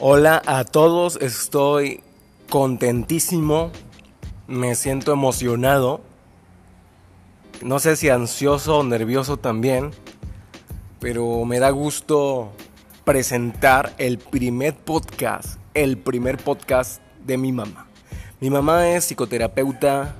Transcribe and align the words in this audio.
Hola 0.00 0.40
a 0.46 0.62
todos, 0.62 1.18
estoy 1.20 2.04
contentísimo, 2.48 3.72
me 4.46 4.76
siento 4.76 5.12
emocionado, 5.12 6.02
no 7.62 7.80
sé 7.80 7.96
si 7.96 8.08
ansioso 8.08 8.78
o 8.78 8.84
nervioso 8.84 9.38
también, 9.38 9.90
pero 11.00 11.44
me 11.44 11.58
da 11.58 11.70
gusto 11.70 12.52
presentar 13.04 13.92
el 13.98 14.18
primer 14.18 14.76
podcast, 14.76 15.58
el 15.74 15.98
primer 15.98 16.36
podcast 16.36 17.02
de 17.26 17.36
mi 17.36 17.50
mamá. 17.50 17.88
Mi 18.38 18.50
mamá 18.50 18.90
es 18.90 19.04
psicoterapeuta, 19.04 20.14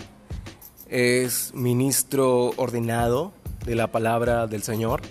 es 0.88 1.54
ministro 1.54 2.50
ordenado 2.56 3.32
de 3.64 3.76
la 3.76 3.86
palabra 3.92 4.48
del 4.48 4.64
Señor, 4.64 5.02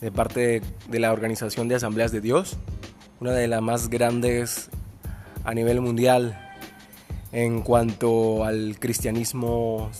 de 0.00 0.10
parte 0.10 0.62
de 0.88 0.98
la 0.98 1.12
Organización 1.12 1.68
de 1.68 1.76
Asambleas 1.76 2.10
de 2.10 2.20
Dios 2.20 2.58
una 3.20 3.32
de 3.32 3.48
las 3.48 3.62
más 3.62 3.88
grandes 3.88 4.70
a 5.44 5.54
nivel 5.54 5.80
mundial 5.80 6.38
en 7.32 7.62
cuanto 7.62 8.44
al 8.44 8.76
cristianismo 8.78 9.90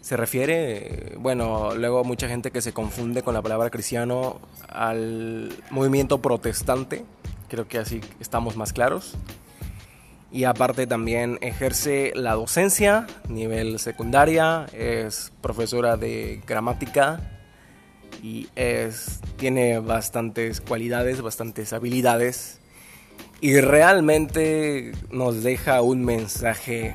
se 0.00 0.16
refiere, 0.16 1.14
bueno, 1.18 1.74
luego 1.74 2.04
mucha 2.04 2.28
gente 2.28 2.50
que 2.50 2.60
se 2.60 2.72
confunde 2.74 3.22
con 3.22 3.32
la 3.32 3.40
palabra 3.40 3.70
cristiano 3.70 4.38
al 4.68 5.50
movimiento 5.70 6.20
protestante, 6.20 7.06
creo 7.48 7.66
que 7.68 7.78
así 7.78 8.02
estamos 8.20 8.56
más 8.56 8.72
claros. 8.72 9.14
Y 10.30 10.44
aparte 10.44 10.86
también 10.86 11.38
ejerce 11.42 12.12
la 12.16 12.34
docencia, 12.34 13.06
nivel 13.28 13.78
secundaria, 13.78 14.66
es 14.72 15.32
profesora 15.40 15.96
de 15.96 16.42
gramática 16.46 17.33
y 18.24 18.48
tiene 19.36 19.80
bastantes 19.80 20.62
cualidades, 20.62 21.20
bastantes 21.20 21.74
habilidades 21.74 22.58
y 23.42 23.60
realmente 23.60 24.92
nos 25.10 25.42
deja 25.42 25.82
un 25.82 26.06
mensaje 26.06 26.94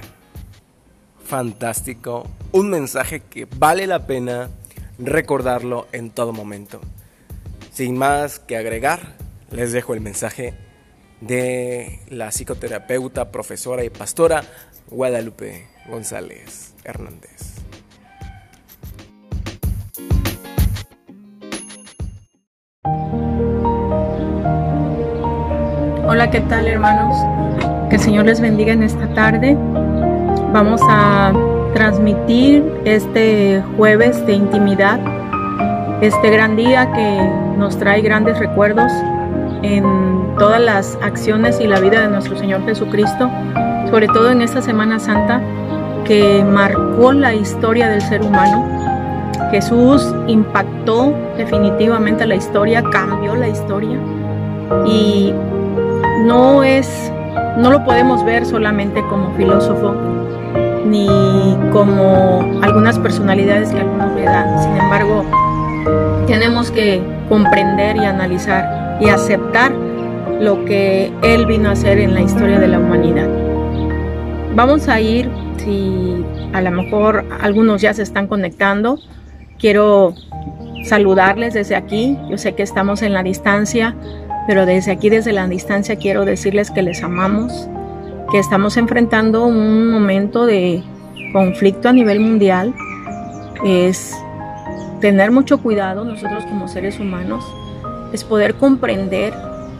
fantástico, 1.23 2.27
un 2.51 2.71
mensaje 2.71 3.19
que 3.19 3.45
vale 3.45 3.85
la 3.85 4.07
pena 4.07 4.49
recordarlo 4.97 5.87
en 5.91 6.09
todo 6.09 6.33
momento. 6.33 6.81
Sin 7.71 7.95
más 7.95 8.39
que 8.39 8.57
agregar, 8.57 9.13
les 9.51 9.71
dejo 9.71 9.93
el 9.93 10.01
mensaje 10.01 10.55
de 11.21 11.99
la 12.09 12.31
psicoterapeuta, 12.31 13.29
profesora 13.31 13.83
y 13.83 13.91
pastora 13.91 14.43
Guadalupe 14.89 15.67
González 15.87 16.73
Hernández. 16.83 17.58
Hola, 26.19 26.31
¿qué 26.31 26.41
tal 26.41 26.67
hermanos? 26.67 27.15
Que 27.89 27.95
el 27.95 28.01
Señor 28.01 28.25
les 28.25 28.41
bendiga 28.41 28.73
en 28.73 28.83
esta 28.83 29.07
tarde. 29.13 29.55
Vamos 30.51 30.81
a 30.83 31.31
transmitir 31.73 32.61
este 32.83 33.63
jueves 33.77 34.25
de 34.25 34.33
intimidad, 34.33 34.99
este 36.01 36.29
gran 36.29 36.57
día 36.57 36.91
que 36.91 37.57
nos 37.57 37.79
trae 37.79 38.01
grandes 38.01 38.37
recuerdos 38.37 38.91
en 39.63 40.35
todas 40.37 40.59
las 40.59 40.99
acciones 41.01 41.61
y 41.61 41.67
la 41.67 41.79
vida 41.79 42.01
de 42.01 42.09
nuestro 42.09 42.37
Señor 42.37 42.65
Jesucristo, 42.65 43.31
sobre 43.89 44.07
todo 44.07 44.29
en 44.29 44.41
esta 44.41 44.61
Semana 44.61 44.99
Santa 44.99 45.39
que 46.03 46.43
marcó 46.43 47.13
la 47.13 47.33
historia 47.33 47.87
del 47.87 48.01
ser 48.01 48.23
humano. 48.23 48.67
Jesús 49.51 50.13
impactó 50.27 51.13
definitivamente 51.37 52.27
la 52.27 52.35
historia, 52.35 52.83
cambió 52.91 53.35
la 53.35 53.47
historia 53.47 53.97
y 54.85 55.33
no 56.25 56.63
es, 56.63 57.11
no 57.57 57.71
lo 57.71 57.83
podemos 57.83 58.23
ver 58.25 58.45
solamente 58.45 59.01
como 59.09 59.33
filósofo 59.35 59.95
ni 60.85 61.07
como 61.71 62.41
algunas 62.61 62.97
personalidades 62.99 63.71
que 63.71 63.79
algunos 63.79 64.15
le 64.15 64.23
dan. 64.23 64.61
Sin 64.61 64.75
embargo, 64.75 65.23
tenemos 66.27 66.71
que 66.71 67.01
comprender 67.27 67.97
y 67.97 68.05
analizar 68.05 68.97
y 68.99 69.09
aceptar 69.09 69.71
lo 70.39 70.65
que 70.65 71.11
él 71.21 71.45
vino 71.45 71.69
a 71.69 71.73
hacer 71.73 71.99
en 71.99 72.13
la 72.13 72.21
historia 72.21 72.59
de 72.59 72.67
la 72.67 72.79
humanidad. 72.79 73.27
Vamos 74.55 74.87
a 74.87 74.99
ir, 74.99 75.29
si 75.57 76.25
a 76.53 76.61
lo 76.61 76.71
mejor 76.71 77.25
algunos 77.41 77.81
ya 77.81 77.93
se 77.93 78.01
están 78.01 78.27
conectando, 78.27 78.99
quiero 79.59 80.13
saludarles 80.85 81.53
desde 81.53 81.75
aquí. 81.75 82.17
Yo 82.29 82.37
sé 82.37 82.55
que 82.55 82.63
estamos 82.63 83.01
en 83.01 83.13
la 83.13 83.21
distancia, 83.21 83.95
pero 84.49 84.65
desde 84.65 84.91
aquí, 84.91 85.09
desde 85.09 85.31
la 85.31 85.47
distancia, 85.47 85.97
quiero 85.97 86.25
decirles 86.25 86.71
que 86.71 86.81
les 86.81 87.03
amamos, 87.03 87.67
que 88.31 88.39
estamos 88.39 88.77
enfrentando 88.77 89.45
un 89.45 89.91
momento 89.91 90.47
de 90.47 90.81
conflicto 91.31 91.87
a 91.87 91.93
nivel 91.93 92.19
mundial. 92.19 92.73
Es 93.63 94.17
tener 95.01 95.29
mucho 95.29 95.59
cuidado 95.59 96.03
nosotros 96.03 96.45
como 96.45 96.67
seres 96.67 96.99
humanos, 96.99 97.45
es 98.11 98.23
poder 98.23 98.55
comprender 98.55 99.35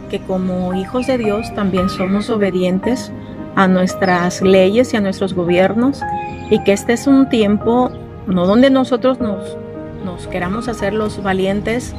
que 0.08 0.20
como 0.20 0.72
hijos 0.74 1.08
de 1.08 1.18
Dios 1.18 1.52
también 1.56 1.88
somos 1.88 2.30
obedientes 2.30 3.10
a 3.56 3.66
nuestras 3.66 4.40
leyes 4.40 4.94
y 4.94 4.98
a 4.98 5.00
nuestros 5.00 5.34
gobiernos 5.34 6.00
y 6.48 6.62
que 6.62 6.74
este 6.74 6.92
es 6.92 7.08
un 7.08 7.28
tiempo 7.28 7.90
no 8.28 8.46
donde 8.46 8.70
nosotros 8.70 9.18
nos, 9.18 9.56
nos 10.04 10.28
queramos 10.28 10.68
hacer 10.68 10.94
los 10.94 11.20
valientes, 11.24 11.92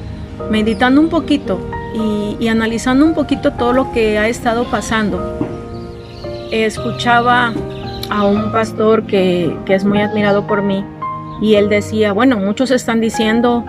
meditando 0.49 1.01
un 1.01 1.09
poquito 1.09 1.59
y, 1.93 2.47
analizando 2.47 3.05
un 3.05 3.13
poquito 3.13 3.51
todo 3.53 3.73
lo 3.73 3.91
que 3.91 4.17
ha 4.17 4.27
estado 4.27 4.65
pasando. 4.65 5.37
Escuchaba 6.51 7.53
a 8.09 8.25
un 8.25 8.51
pastor 8.51 9.05
que, 9.05 9.55
es 9.67 9.85
muy 9.85 10.01
admirado 10.01 10.47
por 10.47 10.61
mí 10.61 10.83
y 11.41 11.55
él 11.55 11.69
decía, 11.69 12.13
bueno, 12.13 12.37
muchos 12.37 12.71
están 12.71 13.01
diciendo, 13.01 13.65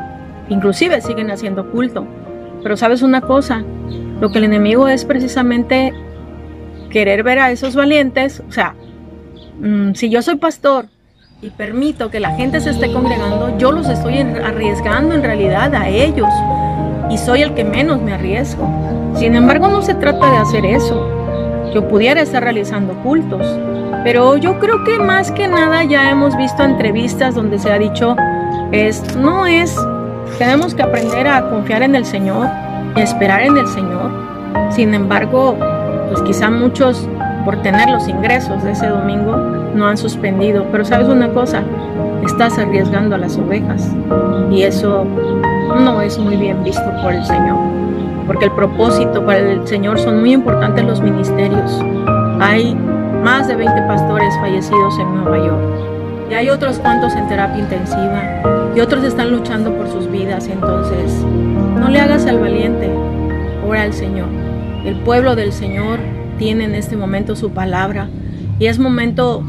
inclusive 0.48 1.00
siguen 1.00 1.30
haciendo 1.30 1.70
culto, 1.70 2.06
pero 2.62 2.76
sabes 2.76 3.02
una 3.02 3.20
cosa, 3.20 3.64
lo 4.20 4.30
que 4.30 4.38
el 4.38 4.44
enemigo 4.44 4.88
es 4.88 5.04
precisamente 5.04 5.92
querer 6.90 7.22
ver 7.22 7.38
a 7.38 7.50
esos 7.50 7.74
valientes, 7.74 8.42
o 8.46 8.52
sea, 8.52 8.74
mm, 9.60 9.94
si 9.94 10.10
yo 10.10 10.20
soy 10.22 10.36
pastor 10.36 10.86
y 11.40 11.50
permito 11.50 12.10
que 12.10 12.20
la 12.20 12.34
gente 12.36 12.60
se 12.60 12.70
esté 12.70 12.92
congregando, 12.92 13.56
yo 13.58 13.72
los 13.72 13.88
estoy 13.88 14.18
arriesgando 14.18 15.14
en 15.14 15.22
realidad 15.22 15.74
a 15.74 15.88
ellos 15.88 16.28
y 17.10 17.18
soy 17.18 17.42
el 17.42 17.54
que 17.54 17.64
menos 17.64 18.00
me 18.00 18.12
arriesgo. 18.12 18.68
Sin 19.14 19.34
embargo, 19.34 19.68
no 19.68 19.82
se 19.82 19.94
trata 19.94 20.30
de 20.30 20.36
hacer 20.38 20.64
eso. 20.64 21.08
Yo 21.74 21.88
pudiera 21.88 22.20
estar 22.20 22.42
realizando 22.42 22.94
cultos, 23.02 23.46
pero 24.04 24.36
yo 24.36 24.58
creo 24.58 24.84
que 24.84 24.98
más 24.98 25.30
que 25.30 25.48
nada 25.48 25.84
ya 25.84 26.10
hemos 26.10 26.36
visto 26.36 26.62
entrevistas 26.62 27.34
donde 27.34 27.58
se 27.58 27.70
ha 27.70 27.78
dicho 27.78 28.16
es 28.72 29.16
no 29.16 29.46
es 29.46 29.76
tenemos 30.38 30.74
que 30.74 30.82
aprender 30.82 31.28
a 31.28 31.48
confiar 31.50 31.82
en 31.82 31.94
el 31.94 32.04
Señor 32.04 32.48
y 32.96 33.00
esperar 33.00 33.42
en 33.42 33.56
el 33.56 33.66
Señor. 33.68 34.10
Sin 34.70 34.94
embargo, 34.94 35.56
pues 36.08 36.22
quizá 36.22 36.50
muchos 36.50 37.08
por 37.44 37.60
tener 37.62 37.88
los 37.90 38.08
ingresos 38.08 38.62
de 38.62 38.72
ese 38.72 38.86
domingo 38.86 39.36
no 39.74 39.86
han 39.86 39.96
suspendido, 39.96 40.66
pero 40.70 40.84
sabes 40.84 41.08
una 41.08 41.28
cosa, 41.28 41.62
estás 42.24 42.58
arriesgando 42.58 43.14
a 43.14 43.18
las 43.18 43.36
ovejas 43.36 43.90
y 44.50 44.62
eso 44.62 45.06
no 45.76 46.00
es 46.00 46.18
muy 46.18 46.36
bien 46.36 46.62
visto 46.64 46.84
por 47.02 47.12
el 47.12 47.24
Señor, 47.24 47.56
porque 48.26 48.46
el 48.46 48.52
propósito 48.52 49.24
para 49.24 49.38
el 49.38 49.66
Señor 49.66 49.98
son 49.98 50.20
muy 50.20 50.32
importantes 50.32 50.84
los 50.84 51.00
ministerios. 51.00 51.80
Hay 52.40 52.74
más 53.22 53.48
de 53.48 53.56
20 53.56 53.82
pastores 53.82 54.34
fallecidos 54.40 54.98
en 54.98 55.14
Nueva 55.14 55.38
York 55.38 55.62
y 56.30 56.34
hay 56.34 56.48
otros 56.48 56.78
cuantos 56.78 57.14
en 57.14 57.28
terapia 57.28 57.58
intensiva 57.58 58.72
y 58.74 58.80
otros 58.80 59.04
están 59.04 59.30
luchando 59.30 59.72
por 59.76 59.88
sus 59.88 60.10
vidas. 60.10 60.48
Entonces, 60.48 61.24
no 61.78 61.88
le 61.88 62.00
hagas 62.00 62.26
al 62.26 62.38
valiente, 62.38 62.90
ora 63.66 63.82
al 63.82 63.92
Señor. 63.92 64.28
El 64.84 64.96
pueblo 64.96 65.36
del 65.36 65.52
Señor 65.52 65.98
tiene 66.38 66.64
en 66.64 66.74
este 66.74 66.96
momento 66.96 67.36
su 67.36 67.50
palabra 67.50 68.08
y 68.58 68.66
es 68.66 68.78
momento, 68.78 69.42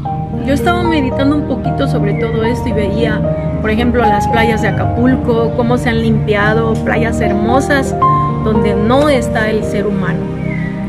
yo 0.46 0.54
estaba 0.54 0.82
meditando 0.82 1.36
un 1.36 1.48
poquito 1.48 1.88
sobre 1.88 2.14
todo 2.14 2.44
esto 2.44 2.68
y 2.68 2.72
veía, 2.72 3.20
por 3.64 3.70
ejemplo, 3.70 4.02
las 4.02 4.28
playas 4.28 4.60
de 4.60 4.68
Acapulco, 4.68 5.54
cómo 5.56 5.78
se 5.78 5.88
han 5.88 6.02
limpiado, 6.02 6.74
playas 6.84 7.18
hermosas 7.22 7.96
donde 8.44 8.74
no 8.74 9.08
está 9.08 9.48
el 9.48 9.64
ser 9.64 9.86
humano. 9.86 10.20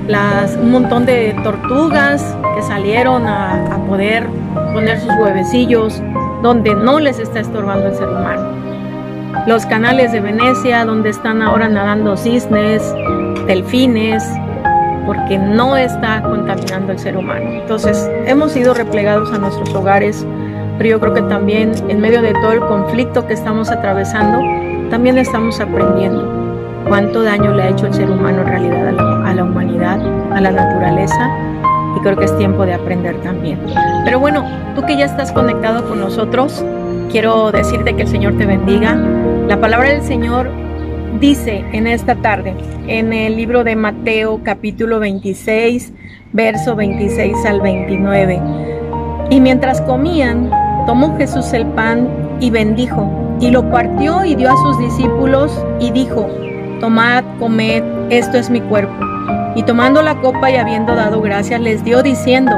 Las, 0.09 0.57
un 0.57 0.71
montón 0.71 1.05
de 1.05 1.33
tortugas 1.41 2.35
que 2.53 2.61
salieron 2.63 3.27
a, 3.27 3.73
a 3.73 3.77
poder 3.85 4.27
poner 4.73 4.99
sus 4.99 5.09
huevecillos 5.21 6.03
donde 6.43 6.75
no 6.75 6.99
les 6.99 7.17
está 7.17 7.39
estorbando 7.39 7.87
el 7.87 7.95
ser 7.95 8.09
humano. 8.09 8.43
Los 9.47 9.65
canales 9.65 10.11
de 10.11 10.19
Venecia 10.19 10.83
donde 10.83 11.11
están 11.11 11.41
ahora 11.41 11.69
nadando 11.69 12.17
cisnes, 12.17 12.83
delfines, 13.47 14.21
porque 15.05 15.37
no 15.37 15.77
está 15.77 16.21
contaminando 16.23 16.91
el 16.91 16.99
ser 16.99 17.15
humano. 17.15 17.51
Entonces, 17.51 18.09
hemos 18.25 18.51
sido 18.51 18.73
replegados 18.73 19.31
a 19.31 19.37
nuestros 19.37 19.73
hogares, 19.73 20.27
pero 20.77 20.89
yo 20.89 20.99
creo 20.99 21.13
que 21.13 21.21
también 21.23 21.71
en 21.87 21.99
medio 21.99 22.21
de 22.21 22.33
todo 22.33 22.51
el 22.51 22.59
conflicto 22.61 23.27
que 23.27 23.33
estamos 23.33 23.71
atravesando, 23.71 24.39
también 24.89 25.17
estamos 25.17 25.59
aprendiendo 25.59 26.45
cuánto 26.87 27.23
daño 27.23 27.53
le 27.53 27.63
ha 27.63 27.69
hecho 27.69 27.87
el 27.87 27.93
ser 27.93 28.09
humano 28.09 28.41
en 28.41 28.47
realidad 28.47 28.87
a 28.87 29.33
la, 29.33 29.43
humanidad. 29.43 29.99
a 30.31 30.41
la 30.41 30.51
naturaleza, 30.51 31.29
y 31.95 31.99
creo 32.01 32.15
que 32.15 32.25
es 32.25 32.37
tiempo 32.37 32.65
de 32.65 32.73
aprender 32.73 33.15
también. 33.21 33.59
Pero 34.03 34.19
bueno, 34.19 34.45
tú 34.75 34.85
que 34.85 34.97
ya 34.97 35.05
estás 35.05 35.31
conectado 35.31 35.87
con 35.87 35.99
nosotros, 35.99 36.63
quiero 37.11 37.51
decirte 37.51 37.95
que 37.95 38.03
el 38.03 38.07
Señor 38.07 38.37
te 38.37 38.45
bendiga. 38.45 38.95
La 39.47 39.59
palabra 39.59 39.89
del 39.89 40.03
Señor 40.03 40.49
dice 41.19 41.63
en 41.71 41.87
esta 41.87 42.15
tarde, 42.15 42.53
en 42.87 43.13
el 43.13 43.35
libro 43.35 43.63
de 43.63 43.75
Mateo 43.75 44.41
capítulo 44.43 44.99
26, 44.99 45.93
verso 46.33 46.75
26 46.75 47.45
al 47.45 47.61
29. 47.61 48.41
Y 49.29 49.41
mientras 49.41 49.81
comían, 49.81 50.51
tomó 50.85 51.17
Jesús 51.17 51.53
el 51.53 51.65
pan 51.67 52.07
y 52.39 52.49
bendijo, 52.49 53.09
y 53.39 53.49
lo 53.51 53.69
partió 53.69 54.23
y 54.23 54.35
dio 54.35 54.51
a 54.51 54.57
sus 54.57 54.79
discípulos 54.79 55.51
y 55.79 55.91
dijo, 55.91 56.27
tomad, 56.79 57.23
comed, 57.39 57.83
esto 58.09 58.37
es 58.37 58.49
mi 58.49 58.61
cuerpo. 58.61 58.93
Y 59.55 59.63
tomando 59.63 60.01
la 60.01 60.15
copa 60.21 60.51
y 60.51 60.55
habiendo 60.55 60.95
dado 60.95 61.21
gracias, 61.21 61.61
les 61.61 61.83
dio 61.83 62.03
diciendo, 62.03 62.51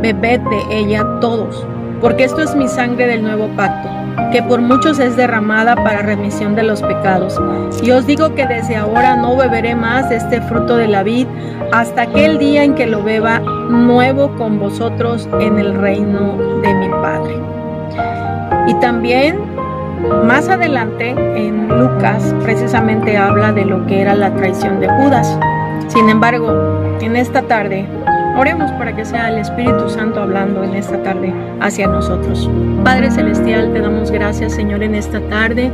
bebed 0.00 0.40
de 0.40 0.78
ella 0.78 1.04
todos, 1.20 1.66
porque 2.00 2.24
esto 2.24 2.42
es 2.42 2.54
mi 2.54 2.68
sangre 2.68 3.06
del 3.06 3.22
nuevo 3.22 3.48
pacto, 3.56 3.88
que 4.32 4.42
por 4.42 4.60
muchos 4.60 4.98
es 4.98 5.16
derramada 5.16 5.74
para 5.76 6.02
remisión 6.02 6.54
de 6.54 6.62
los 6.62 6.82
pecados. 6.82 7.38
Y 7.82 7.90
os 7.90 8.06
digo 8.06 8.34
que 8.34 8.46
desde 8.46 8.76
ahora 8.76 9.16
no 9.16 9.36
beberé 9.36 9.74
más 9.74 10.08
de 10.08 10.16
este 10.16 10.40
fruto 10.42 10.76
de 10.76 10.88
la 10.88 11.02
vid 11.02 11.26
hasta 11.72 12.02
aquel 12.02 12.38
día 12.38 12.64
en 12.64 12.74
que 12.74 12.86
lo 12.86 13.02
beba 13.02 13.40
nuevo 13.40 14.34
con 14.36 14.58
vosotros 14.58 15.28
en 15.40 15.58
el 15.58 15.74
reino 15.74 16.36
de 16.62 16.74
mi 16.74 16.88
Padre. 16.88 17.47
Y 18.68 18.74
también 18.74 19.38
más 20.24 20.48
adelante 20.48 21.10
en 21.10 21.68
Lucas 21.68 22.34
precisamente 22.44 23.16
habla 23.16 23.52
de 23.52 23.64
lo 23.64 23.84
que 23.86 24.00
era 24.00 24.14
la 24.14 24.32
traición 24.34 24.78
de 24.78 24.88
Judas. 24.88 25.38
Sin 25.88 26.08
embargo, 26.08 26.96
en 27.00 27.16
esta 27.16 27.42
tarde 27.42 27.86
Oremos 28.38 28.70
para 28.72 28.94
que 28.94 29.04
sea 29.04 29.30
el 29.30 29.38
Espíritu 29.38 29.90
Santo 29.90 30.20
hablando 30.20 30.62
en 30.62 30.74
esta 30.74 31.02
tarde 31.02 31.34
hacia 31.60 31.88
nosotros. 31.88 32.48
Padre 32.84 33.10
Celestial, 33.10 33.72
te 33.72 33.80
damos 33.80 34.12
gracias, 34.12 34.52
Señor, 34.52 34.84
en 34.84 34.94
esta 34.94 35.20
tarde. 35.22 35.72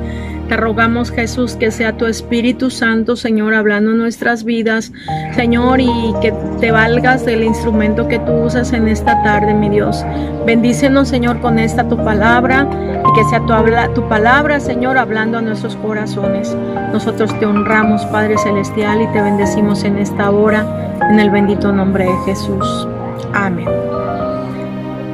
Te 0.48 0.58
rogamos, 0.58 1.10
Jesús, 1.10 1.56
que 1.56 1.70
sea 1.70 1.96
tu 1.96 2.04
Espíritu 2.04 2.70
Santo, 2.70 3.16
Señor, 3.16 3.54
hablando 3.54 3.92
en 3.92 3.98
nuestras 3.98 4.44
vidas, 4.44 4.92
Señor, 5.34 5.80
y 5.80 6.14
que 6.20 6.34
te 6.60 6.70
valgas 6.70 7.24
del 7.24 7.44
instrumento 7.44 8.08
que 8.08 8.18
tú 8.18 8.32
usas 8.32 8.74
en 8.74 8.86
esta 8.86 9.22
tarde, 9.22 9.54
mi 9.54 9.70
Dios. 9.70 10.04
Bendícenos, 10.44 11.08
Señor, 11.08 11.40
con 11.40 11.58
esta 11.58 11.88
tu 11.88 11.96
palabra 11.96 12.68
y 12.70 13.12
que 13.14 13.24
sea 13.30 13.40
tu, 13.40 13.54
tu 13.94 14.08
palabra, 14.08 14.60
Señor, 14.60 14.98
hablando 14.98 15.38
a 15.38 15.42
nuestros 15.42 15.76
corazones. 15.76 16.54
Nosotros 16.92 17.36
te 17.40 17.46
honramos, 17.46 18.04
Padre 18.06 18.36
Celestial, 18.36 19.00
y 19.00 19.06
te 19.08 19.22
bendecimos 19.22 19.82
en 19.84 19.96
esta 19.96 20.30
hora 20.30 20.94
en 21.10 21.20
el 21.20 21.30
bendito 21.30 21.72
nombre 21.72 22.04
de 22.04 22.16
Jesús. 22.26 22.86
Amén. 23.32 23.68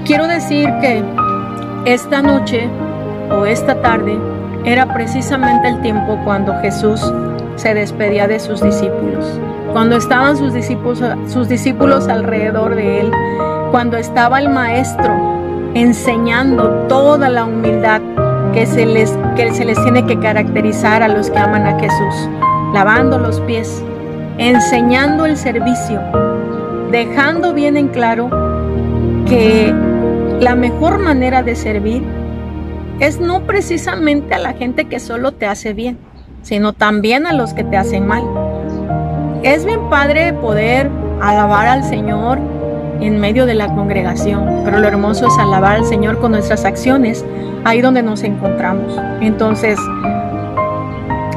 Quiero 0.05 0.27
decir 0.27 0.69
que 0.81 1.05
esta 1.85 2.21
noche 2.21 2.69
o 3.31 3.47
esta 3.47 3.81
tarde 3.81 4.19
era 4.65 4.93
precisamente 4.93 5.69
el 5.69 5.81
tiempo 5.81 6.19
cuando 6.25 6.55
Jesús 6.61 7.01
se 7.57 7.75
despedía 7.75 8.27
de 8.27 8.41
sus 8.41 8.61
discípulos. 8.63 9.25
Cuando 9.73 9.97
estaban 9.97 10.37
sus 10.37 10.53
discípulos, 11.49 12.09
alrededor 12.09 12.75
de 12.75 13.01
él, 13.01 13.13
cuando 13.71 13.97
estaba 13.97 14.41
el 14.41 14.49
maestro 14.49 15.15
enseñando 15.75 16.69
toda 16.89 17.29
la 17.29 17.45
humildad 17.45 18.01
que 18.53 18.67
se 18.67 18.85
les, 18.85 19.17
que 19.37 19.53
se 19.53 19.65
les 19.65 19.81
tiene 19.83 20.05
que 20.07 20.19
caracterizar 20.19 21.03
a 21.03 21.09
los 21.09 21.31
que 21.31 21.39
aman 21.39 21.67
a 21.67 21.79
Jesús, 21.79 22.29
lavando 22.75 23.19
los 23.19 23.41
pies, 23.43 23.83
enseñando 24.39 25.25
el 25.27 25.37
servicio, 25.37 26.01
dejando 26.91 27.55
bien 27.55 27.77
en 27.77 27.89
claro 27.89 28.29
que 29.27 29.73
la 30.41 30.57
mejor 30.57 30.99
manera 30.99 31.45
de 31.45 31.55
servir 31.55 32.03
es 33.01 33.19
no 33.19 33.43
precisamente 33.43 34.35
a 34.35 34.39
la 34.39 34.53
gente 34.53 34.85
que 34.85 35.01
solo 35.01 35.33
te 35.33 35.47
hace 35.47 35.73
bien, 35.73 35.99
sino 36.43 36.75
también 36.75 37.27
a 37.27 37.33
los 37.33 37.55
que 37.55 37.65
te 37.65 37.77
hacen 37.77 38.07
mal. 38.07 38.23
Es 39.43 39.65
bien 39.65 39.89
padre 39.89 40.35
poder 40.35 40.91
alabar 41.21 41.67
al 41.67 41.83
Señor 41.85 42.39
en 43.01 43.19
medio 43.19 43.47
de 43.47 43.55
la 43.55 43.75
congregación, 43.75 44.63
pero 44.65 44.79
lo 44.79 44.87
hermoso 44.87 45.27
es 45.29 45.39
alabar 45.39 45.77
al 45.77 45.87
Señor 45.87 46.21
con 46.21 46.33
nuestras 46.33 46.67
acciones, 46.67 47.25
ahí 47.65 47.81
donde 47.81 48.03
nos 48.03 48.23
encontramos. 48.23 48.95
Entonces, 49.23 49.79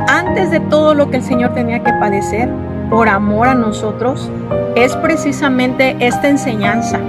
antes 0.10 0.51
de 0.51 0.60
todo 0.60 0.94
lo 0.94 1.10
que 1.10 1.18
el 1.18 1.24
Señor 1.24 1.54
tenía 1.54 1.81
que 1.81 1.94
padecer, 1.94 2.50
por 2.89 3.07
amor 3.07 3.48
a 3.48 3.56
nosotros 3.56 4.30
es 4.75 4.95
precisamente 4.98 5.95
esta 6.00 6.27
enseñanza, 6.27 7.00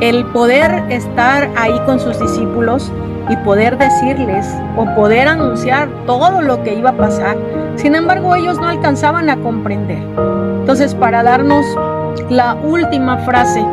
el 0.00 0.24
poder 0.26 0.82
estar 0.90 1.48
ahí 1.56 1.78
con 1.86 2.00
sus 2.00 2.18
discípulos 2.18 2.90
y 3.28 3.36
poder 3.36 3.78
decirles 3.78 4.46
o 4.76 4.84
poder 4.94 5.28
anunciar 5.28 5.88
todo 6.06 6.40
lo 6.40 6.62
que 6.62 6.74
iba 6.74 6.90
a 6.90 6.96
pasar. 6.96 7.36
Sin 7.76 7.94
embargo, 7.94 8.34
ellos 8.34 8.58
no 8.58 8.68
alcanzaban 8.68 9.30
a 9.30 9.36
comprender. 9.36 10.02
Entonces, 10.60 10.94
para 10.94 11.22
darnos 11.22 11.64
la 12.28 12.54
última 12.54 13.18
frase 13.18 13.64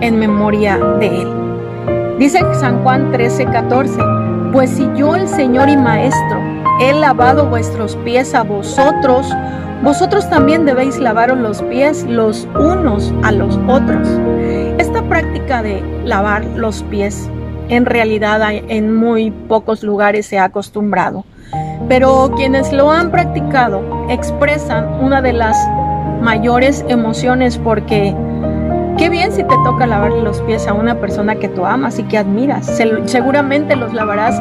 en 0.00 0.18
memoria 0.18 0.78
de 1.00 1.22
él. 1.22 1.28
Dice 2.18 2.40
San 2.54 2.82
Juan 2.82 3.12
13, 3.12 3.46
14, 3.46 3.98
pues 4.52 4.70
si 4.70 4.88
yo 4.96 5.14
el 5.14 5.28
Señor 5.28 5.68
y 5.68 5.76
Maestro 5.76 6.40
he 6.80 6.92
lavado 6.92 7.46
vuestros 7.46 7.96
pies 8.04 8.34
a 8.34 8.42
vosotros, 8.42 9.32
vosotros 9.82 10.28
también 10.28 10.64
debéis 10.64 10.98
lavaros 10.98 11.38
los 11.38 11.62
pies 11.62 12.04
los 12.04 12.48
unos 12.58 13.14
a 13.22 13.30
los 13.30 13.58
otros. 13.68 14.08
Esta 14.78 15.02
práctica 15.02 15.62
de 15.62 15.82
lavar 16.04 16.44
los 16.56 16.82
pies 16.84 17.30
en 17.68 17.86
realidad 17.86 18.40
en 18.50 18.94
muy 18.94 19.30
pocos 19.30 19.82
lugares 19.82 20.26
se 20.26 20.38
ha 20.38 20.44
acostumbrado, 20.44 21.24
pero 21.88 22.32
quienes 22.36 22.72
lo 22.72 22.90
han 22.90 23.10
practicado 23.10 23.82
expresan 24.08 25.02
una 25.02 25.22
de 25.22 25.32
las 25.32 25.56
mayores 26.20 26.84
emociones 26.88 27.58
porque 27.58 28.14
qué 28.96 29.08
bien 29.08 29.32
si 29.32 29.42
te 29.42 29.54
toca 29.64 29.86
lavar 29.86 30.12
los 30.12 30.40
pies 30.42 30.66
a 30.66 30.72
una 30.72 31.00
persona 31.00 31.36
que 31.36 31.48
tú 31.48 31.64
amas 31.64 31.98
y 31.98 32.02
que 32.04 32.18
admiras. 32.18 32.66
seguramente 33.04 33.76
los 33.76 33.92
lavarás 33.94 34.40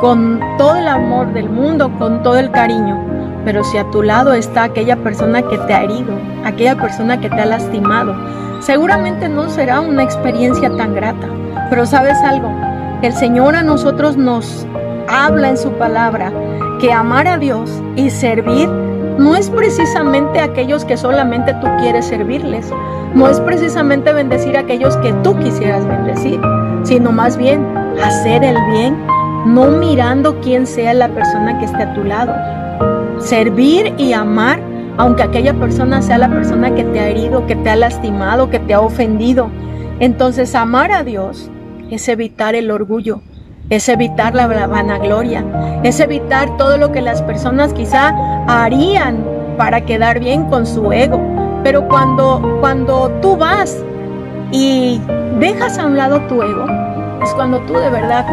con 0.00 0.40
todo 0.58 0.76
el 0.76 0.88
amor 0.88 1.32
del 1.32 1.48
mundo, 1.48 1.90
con 1.98 2.22
todo 2.22 2.38
el 2.38 2.50
cariño 2.50 3.16
pero 3.46 3.62
si 3.62 3.78
a 3.78 3.88
tu 3.92 4.02
lado 4.02 4.34
está 4.34 4.64
aquella 4.64 4.96
persona 4.96 5.40
que 5.40 5.56
te 5.56 5.72
ha 5.72 5.84
herido, 5.84 6.12
aquella 6.44 6.74
persona 6.74 7.20
que 7.20 7.30
te 7.30 7.40
ha 7.40 7.46
lastimado, 7.46 8.12
seguramente 8.60 9.28
no 9.28 9.48
será 9.48 9.78
una 9.78 10.02
experiencia 10.02 10.68
tan 10.76 10.96
grata. 10.96 11.28
Pero 11.70 11.86
sabes 11.86 12.18
algo, 12.24 12.50
el 13.02 13.12
Señor 13.12 13.54
a 13.54 13.62
nosotros 13.62 14.16
nos 14.16 14.66
habla 15.08 15.50
en 15.50 15.58
su 15.58 15.72
palabra 15.72 16.32
que 16.80 16.92
amar 16.92 17.28
a 17.28 17.38
Dios 17.38 17.70
y 17.94 18.10
servir 18.10 18.68
no 18.68 19.34
es 19.34 19.50
precisamente 19.50 20.40
aquellos 20.40 20.84
que 20.84 20.96
solamente 20.96 21.54
tú 21.54 21.66
quieres 21.78 22.06
servirles, 22.06 22.70
no 23.14 23.28
es 23.28 23.40
precisamente 23.40 24.12
bendecir 24.12 24.56
a 24.56 24.60
aquellos 24.60 24.96
que 24.98 25.12
tú 25.22 25.36
quisieras 25.38 25.86
bendecir, 25.86 26.40
sino 26.82 27.12
más 27.12 27.36
bien 27.36 27.66
hacer 28.02 28.44
el 28.44 28.56
bien, 28.72 28.96
no 29.46 29.68
mirando 29.68 30.38
quién 30.40 30.66
sea 30.66 30.92
la 30.92 31.08
persona 31.08 31.58
que 31.58 31.64
esté 31.64 31.82
a 31.82 31.94
tu 31.94 32.04
lado, 32.04 32.34
servir 33.20 33.94
y 33.96 34.12
amar, 34.12 34.60
aunque 34.98 35.22
aquella 35.22 35.54
persona 35.54 36.02
sea 36.02 36.18
la 36.18 36.28
persona 36.28 36.74
que 36.74 36.84
te 36.84 37.00
ha 37.00 37.08
herido, 37.08 37.46
que 37.46 37.56
te 37.56 37.70
ha 37.70 37.76
lastimado, 37.76 38.50
que 38.50 38.58
te 38.58 38.74
ha 38.74 38.80
ofendido. 38.80 39.48
Entonces 39.98 40.54
amar 40.54 40.92
a 40.92 41.04
Dios 41.04 41.50
es 41.90 42.08
evitar 42.08 42.54
el 42.54 42.70
orgullo, 42.70 43.20
es 43.70 43.88
evitar 43.88 44.34
la 44.34 44.46
vanagloria, 44.46 45.44
es 45.82 46.00
evitar 46.00 46.56
todo 46.56 46.76
lo 46.78 46.92
que 46.92 47.00
las 47.00 47.22
personas 47.22 47.72
quizá 47.72 48.14
harían 48.46 49.24
para 49.56 49.84
quedar 49.84 50.20
bien 50.20 50.44
con 50.44 50.66
su 50.66 50.92
ego. 50.92 51.20
Pero 51.62 51.88
cuando, 51.88 52.58
cuando 52.60 53.10
tú 53.20 53.36
vas 53.36 53.82
y 54.52 55.00
dejas 55.40 55.78
a 55.78 55.86
un 55.86 55.96
lado 55.96 56.20
tu 56.28 56.42
ego, 56.42 56.66
es 57.22 57.34
cuando 57.34 57.58
tú 57.60 57.74
de 57.74 57.90
verdad 57.90 58.24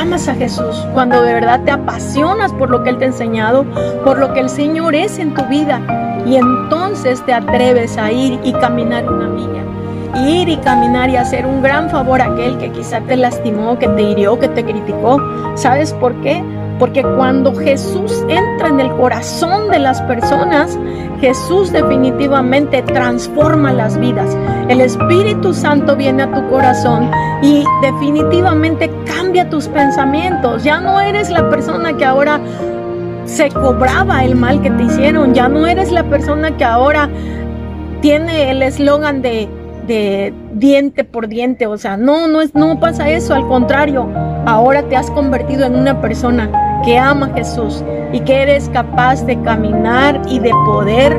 amas 0.00 0.26
a 0.26 0.34
Jesús, 0.34 0.86
cuando 0.92 1.22
de 1.22 1.34
verdad 1.34 1.60
te 1.64 1.70
apasionas 1.70 2.52
por 2.54 2.70
lo 2.70 2.82
que 2.82 2.90
Él 2.90 2.98
te 2.98 3.04
ha 3.04 3.08
enseñado, 3.08 3.64
por 4.04 4.18
lo 4.18 4.32
que 4.32 4.40
el 4.40 4.48
Señor 4.48 4.94
es 4.94 5.18
en 5.18 5.34
tu 5.34 5.44
vida. 5.44 5.80
Y 6.26 6.36
entonces 6.36 7.24
te 7.24 7.32
atreves 7.32 7.96
a 7.96 8.10
ir 8.10 8.38
y 8.42 8.52
caminar 8.52 9.10
una 9.10 9.28
milla. 9.28 9.69
Ir 10.14 10.48
y 10.48 10.56
caminar 10.58 11.10
y 11.10 11.16
hacer 11.16 11.46
un 11.46 11.62
gran 11.62 11.88
favor 11.90 12.20
a 12.20 12.32
aquel 12.32 12.58
que 12.58 12.70
quizá 12.70 13.00
te 13.00 13.16
lastimó, 13.16 13.78
que 13.78 13.88
te 13.88 14.02
hirió, 14.02 14.38
que 14.38 14.48
te 14.48 14.64
criticó. 14.64 15.18
¿Sabes 15.54 15.92
por 15.94 16.14
qué? 16.22 16.42
Porque 16.78 17.02
cuando 17.02 17.54
Jesús 17.54 18.24
entra 18.28 18.68
en 18.68 18.80
el 18.80 18.90
corazón 18.96 19.70
de 19.70 19.78
las 19.78 20.00
personas, 20.02 20.78
Jesús 21.20 21.70
definitivamente 21.70 22.82
transforma 22.82 23.72
las 23.72 23.98
vidas. 23.98 24.36
El 24.68 24.80
Espíritu 24.80 25.52
Santo 25.52 25.94
viene 25.94 26.22
a 26.22 26.32
tu 26.32 26.48
corazón 26.48 27.10
y 27.42 27.64
definitivamente 27.82 28.90
cambia 29.04 29.48
tus 29.48 29.68
pensamientos. 29.68 30.64
Ya 30.64 30.80
no 30.80 30.98
eres 31.00 31.30
la 31.30 31.48
persona 31.50 31.96
que 31.96 32.06
ahora 32.06 32.40
se 33.26 33.50
cobraba 33.50 34.24
el 34.24 34.34
mal 34.34 34.60
que 34.62 34.70
te 34.70 34.82
hicieron. 34.84 35.34
Ya 35.34 35.48
no 35.48 35.66
eres 35.66 35.92
la 35.92 36.04
persona 36.04 36.56
que 36.56 36.64
ahora 36.64 37.08
tiene 38.00 38.50
el 38.50 38.62
eslogan 38.62 39.20
de, 39.20 39.48
diente 40.54 41.04
por 41.04 41.28
diente, 41.28 41.66
o 41.66 41.76
sea, 41.76 41.96
no, 41.96 42.28
no, 42.28 42.40
es, 42.40 42.54
no 42.54 42.78
pasa 42.78 43.10
eso, 43.10 43.34
al 43.34 43.46
contrario, 43.48 44.08
ahora 44.46 44.82
te 44.82 44.96
has 44.96 45.10
convertido 45.10 45.66
en 45.66 45.76
una 45.76 46.00
persona 46.00 46.80
que 46.84 46.98
ama 46.98 47.26
a 47.26 47.34
Jesús 47.34 47.84
y 48.12 48.20
que 48.20 48.42
eres 48.42 48.68
capaz 48.70 49.24
de 49.26 49.40
caminar 49.42 50.20
y 50.28 50.38
de 50.38 50.50
poder 50.64 51.18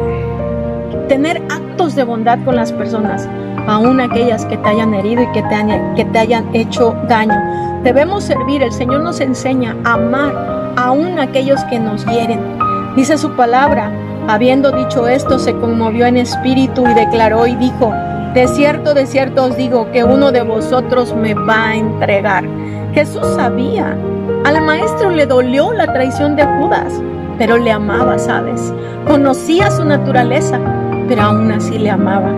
tener 1.08 1.42
actos 1.50 1.96
de 1.96 2.04
bondad 2.04 2.40
con 2.46 2.56
las 2.56 2.72
personas, 2.72 3.28
aún 3.68 4.00
aquellas 4.00 4.46
que 4.46 4.58
te 4.58 4.70
hayan 4.70 4.94
herido 4.94 5.24
y 5.24 5.32
que 5.34 5.44
te, 5.44 5.56
hayan, 5.56 5.96
que 5.96 6.06
te 6.06 6.20
hayan 6.20 6.56
hecho 6.56 6.96
daño. 7.08 7.36
Debemos 7.84 8.24
servir, 8.24 8.64
el 8.64 8.72
Señor 8.72 9.02
nos 9.02 9.20
enseña 9.20 9.76
a 9.84 9.94
amar 9.94 10.74
aún 10.78 11.20
aquellos 11.20 11.62
que 11.66 11.80
nos 11.80 12.06
hieren. 12.06 12.40
Dice 12.96 13.18
su 13.18 13.32
palabra, 13.32 13.92
habiendo 14.28 14.72
dicho 14.72 15.08
esto, 15.08 15.40
se 15.40 15.54
conmovió 15.56 16.06
en 16.06 16.18
espíritu 16.18 16.86
y 16.88 16.94
declaró 16.94 17.48
y 17.48 17.56
dijo, 17.56 17.94
de 18.34 18.48
cierto, 18.48 18.94
de 18.94 19.06
cierto 19.06 19.46
os 19.46 19.58
digo 19.58 19.92
que 19.92 20.06
uno 20.06 20.32
de 20.32 20.42
vosotros 20.42 21.14
me 21.14 21.34
va 21.34 21.70
a 21.70 21.76
entregar. 21.76 22.46
Jesús 22.94 23.26
sabía, 23.36 23.96
al 24.46 24.62
maestro 24.62 25.10
le 25.10 25.26
dolió 25.26 25.74
la 25.74 25.92
traición 25.92 26.38
de 26.38 26.46
Judas, 26.46 26.94
pero 27.38 27.58
le 27.58 27.72
amaba, 27.72 28.18
¿sabes? 28.18 28.74
Conocía 29.06 29.70
su 29.70 29.84
naturaleza, 29.84 30.60
pero 31.10 31.24
aún 31.24 31.52
así 31.52 31.78
le 31.78 31.90
amaba. 31.90 32.32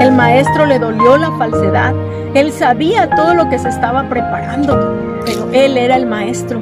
El 0.00 0.12
maestro 0.12 0.66
le 0.66 0.80
dolió 0.80 1.16
la 1.16 1.30
falsedad. 1.38 1.94
Él 2.34 2.50
sabía 2.50 3.08
todo 3.10 3.34
lo 3.34 3.48
que 3.48 3.58
se 3.58 3.68
estaba 3.68 4.02
preparando, 4.08 5.22
pero 5.24 5.48
él 5.52 5.76
era 5.76 5.96
el 5.96 6.06
maestro 6.06 6.60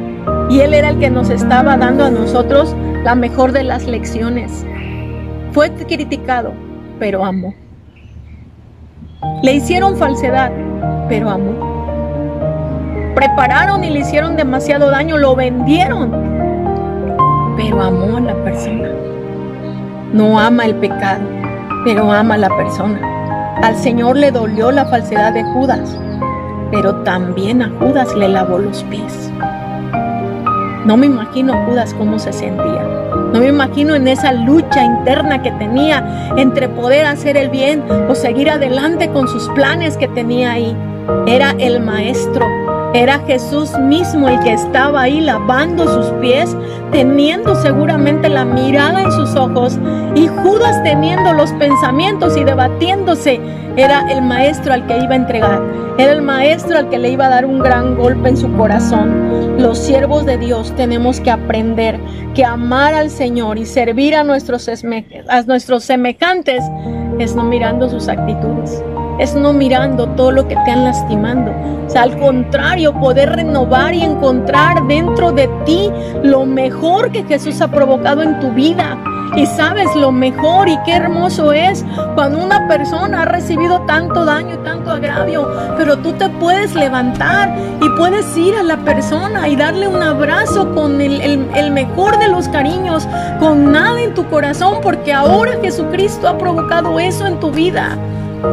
y 0.51 0.61
él 0.61 0.75
era 0.75 0.91
el 0.91 0.99
que 0.99 1.11
nos 1.11 1.31
estaba 1.31 1.77
dando 1.79 2.05
a 2.05 2.11
nosotros 2.11 2.77
la 3.03 3.15
mejor 3.15 3.53
de 3.53 3.65
las 3.65 3.87
lecciones. 3.87 4.65
Fue 5.53 5.71
criticado, 5.73 6.53
pero 6.99 7.25
amó. 7.25 7.55
Le 9.43 9.53
hicieron 9.53 9.97
falsedad, 9.97 10.51
pero 11.09 11.31
amó. 11.31 11.75
Prepararon 13.15 13.85
y 13.85 13.91
le 13.91 14.01
hicieron 14.01 14.37
demasiado 14.37 14.91
daño, 14.91 15.19
lo 15.19 15.37
vendieron, 15.37 16.11
pero 17.57 17.83
amó 17.83 18.17
a 18.17 18.21
la 18.21 18.35
persona. 18.43 18.89
No 20.13 20.39
ama 20.39 20.65
el 20.65 20.75
pecado, 20.77 21.23
pero 21.85 22.11
ama 22.11 22.35
a 22.35 22.39
la 22.39 22.57
persona. 22.57 23.01
Al 23.63 23.77
Señor 23.77 24.17
le 24.17 24.31
dolió 24.31 24.71
la 24.73 24.85
falsedad 24.87 25.33
de 25.33 25.45
Judas, 25.45 25.97
pero 26.71 26.97
también 27.03 27.63
a 27.63 27.71
Judas 27.79 28.15
le 28.15 28.29
lavó 28.29 28.59
los 28.59 28.83
pies. 28.85 29.31
No 30.85 30.97
me 30.97 31.07
imagino 31.07 31.55
Judas 31.67 31.95
cómo 31.95 32.19
se 32.19 32.33
sentía. 32.33 33.04
No 33.35 33.41
me 33.41 33.49
imagino 33.49 33.97
en 33.97 34.07
esa 34.07 34.33
lucha 34.33 34.85
interna 34.85 35.43
que 35.43 35.51
tenía 35.51 36.31
entre 36.37 36.69
poder 36.69 37.05
hacer 37.05 37.37
el 37.37 37.51
bien 37.51 37.83
o 38.09 38.15
seguir 38.15 38.49
adelante 38.49 39.09
con 39.09 39.27
sus 39.27 39.49
planes 39.57 39.97
que 39.97 40.07
tenía 40.07 40.53
ahí. 40.53 40.77
Era 41.27 41.51
el 41.59 41.81
maestro 41.81 42.47
era 42.95 43.19
Jesús 43.27 43.77
mismo 43.77 44.29
el 44.29 44.39
que 44.41 44.53
estaba 44.53 45.03
ahí 45.03 45.21
lavando 45.21 45.85
sus 45.93 46.13
pies, 46.21 46.57
teniendo 46.93 47.57
seguramente 47.57 48.29
la 48.29 48.45
mirada 48.45 49.03
en 49.03 49.11
sus 49.11 49.35
ojos 49.35 49.77
y 50.15 50.29
Judas 50.29 50.81
teniendo 50.85 51.33
los 51.33 51.51
pensamientos 51.55 52.37
y 52.37 52.45
debatiéndose. 52.45 53.41
Era 53.77 54.09
el 54.13 54.23
maestro 54.23 54.73
al 54.73 54.87
que 54.87 54.99
iba 54.99 55.13
a 55.13 55.17
entregar. 55.17 55.61
Era 55.99 56.13
el 56.13 56.23
maestro 56.23 56.79
al 56.79 56.89
que 56.89 57.01
le 57.01 57.11
iba 57.11 57.27
a 57.27 57.31
dar 57.31 57.45
un 57.45 57.59
gran 57.59 57.97
golpe 57.97 58.29
en 58.29 58.37
su 58.37 58.53
corazón. 58.57 59.61
Los 59.61 59.79
siervos 59.79 60.25
de 60.25 60.39
Dios 60.39 60.73
tenemos 60.77 61.19
que 61.19 61.33
aprender 61.33 61.99
que 62.33 62.45
amar 62.45 62.95
al 62.95 63.11
Señor 63.11 63.59
y 63.59 63.67
servir 63.67 64.15
a 64.15 64.23
nuestros, 64.23 64.63
semejantes 65.83 66.63
es 67.19 67.35
no 67.35 67.43
mirando 67.43 67.89
sus 67.89 68.09
actitudes 68.09 68.85
es 69.19 69.35
no 69.35 69.53
mirando 69.53 70.09
todo 70.11 70.31
lo 70.31 70.49
que 70.49 70.57
te 70.65 70.71
han 70.71 70.85
lastimando. 70.85 71.53
O 71.87 71.91
sea, 71.91 72.03
al 72.03 72.19
contrario, 72.19 72.93
poder 72.95 73.31
renovar 73.37 73.95
y 73.95 74.03
encontrar 74.03 74.87
dentro 74.87 75.33
de 75.33 75.49
ti 75.65 75.91
lo 76.23 76.47
mejor 76.47 77.13
que 77.13 77.25
Jesús 77.25 77.61
ha 77.61 77.69
provocado 77.69 78.23
en 78.23 78.41
tu 78.41 78.51
vida. 78.53 78.99
Y 79.37 79.47
sabes 79.47 79.89
lo 79.97 80.13
mejor 80.13 80.69
y 80.69 80.79
qué 80.85 80.93
hermoso 80.93 81.53
es 81.53 81.85
cuando 82.15 82.45
una 82.45 82.69
persona 82.69 83.23
ha 83.23 83.25
recibido 83.25 83.81
tanto 83.81 84.25
daño 84.25 84.55
y 84.55 84.65
tanto 84.65 84.93
agravio, 84.93 85.49
pero 85.77 85.99
tú 85.99 86.13
te 86.13 86.29
puedes 86.29 86.75
levantar 86.75 87.53
y 87.81 87.89
puedes 87.97 88.37
ir 88.37 88.55
a 88.55 88.63
la 88.63 88.77
persona 88.77 89.49
y 89.49 89.57
darle 89.57 89.89
un 89.89 90.01
abrazo 90.01 90.73
con 90.73 91.01
el, 91.01 91.21
el 91.21 91.71
mejor 91.73 92.17
de 92.21 92.29
los 92.29 92.49
cariños, 92.49 93.09
con 93.41 93.73
nada 93.73 94.01
en 94.01 94.15
tu 94.15 94.25
corazón, 94.29 94.79
porque 94.83 95.13
ahora 95.13 95.55
Jesucristo 95.61 96.29
ha 96.29 96.39
provocado 96.39 97.01
eso 97.01 97.27
en 97.27 97.41
tu 97.41 97.51
vida 97.51 97.99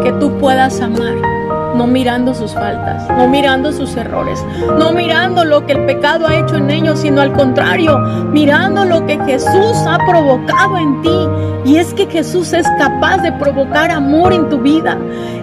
que 0.03 0.11
tú 0.13 0.37
puedas 0.37 0.79
amar, 0.81 1.15
no 1.75 1.87
mirando 1.87 2.33
sus 2.33 2.53
faltas, 2.53 3.07
no 3.09 3.27
mirando 3.27 3.71
sus 3.71 3.95
errores, 3.95 4.43
no 4.77 4.91
mirando 4.91 5.45
lo 5.45 5.65
que 5.65 5.73
el 5.73 5.85
pecado 5.85 6.27
ha 6.27 6.35
hecho 6.35 6.57
en 6.57 6.69
ellos, 6.69 6.99
sino 6.99 7.21
al 7.21 7.33
contrario, 7.33 7.97
mirando 8.31 8.85
lo 8.85 9.05
que 9.05 9.17
Jesús 9.25 9.77
ha 9.87 9.97
provocado 10.07 10.77
en 10.77 11.01
ti. 11.01 11.27
Y 11.63 11.77
es 11.77 11.93
que 11.93 12.07
Jesús 12.07 12.53
es 12.53 12.67
capaz 12.77 13.19
de 13.19 13.31
provocar 13.33 13.91
amor 13.91 14.33
en 14.33 14.49
tu 14.49 14.59
vida. 14.59 14.97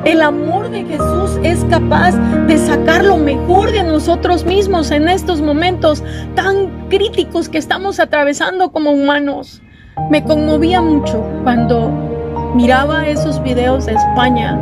El 0.05 0.21
amor 0.21 0.69
de 0.71 0.85
Jesús 0.85 1.39
es 1.43 1.65
capaz 1.71 2.17
de 2.47 2.59
sacar 2.59 3.05
lo 3.05 3.17
mejor 3.17 3.71
de 3.71 3.85
nosotros 3.85 4.45
mismos 4.45 4.91
en 4.91 5.09
estos 5.09 5.41
momentos 5.41 6.03
tan 6.35 6.89
críticos 6.89 7.49
que 7.49 7.59
estamos 7.59 8.01
atravesando 8.01 8.71
como 8.73 8.91
humanos. 8.91 9.63
Me 10.11 10.23
conmovía 10.23 10.81
mucho 10.81 11.23
cuando 11.43 12.08
miraba 12.55 13.07
esos 13.07 13.43
videos 13.43 13.87
de 13.87 13.95
España 13.95 14.59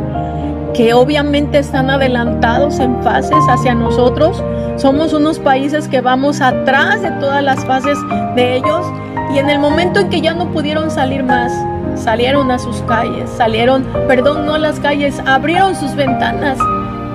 que 0.73 0.93
obviamente 0.93 1.57
están 1.57 1.89
adelantados 1.89 2.79
en 2.79 3.01
fases 3.01 3.43
hacia 3.49 3.73
nosotros. 3.73 4.43
Somos 4.75 5.13
unos 5.13 5.39
países 5.39 5.87
que 5.87 6.01
vamos 6.01 6.39
atrás 6.39 7.01
de 7.01 7.09
todas 7.11 7.43
las 7.43 7.65
fases 7.65 7.97
de 8.35 8.57
ellos 8.57 8.85
y 9.33 9.39
en 9.39 9.49
el 9.49 9.59
momento 9.59 9.99
en 9.99 10.09
que 10.09 10.21
ya 10.21 10.33
no 10.33 10.51
pudieron 10.51 10.91
salir 10.91 11.23
más, 11.23 11.51
salieron 11.95 12.51
a 12.51 12.59
sus 12.59 12.81
calles, 12.83 13.29
salieron, 13.29 13.83
perdón, 14.07 14.45
no 14.45 14.53
a 14.53 14.59
las 14.59 14.79
calles, 14.79 15.19
abrieron 15.25 15.75
sus 15.75 15.95
ventanas 15.95 16.59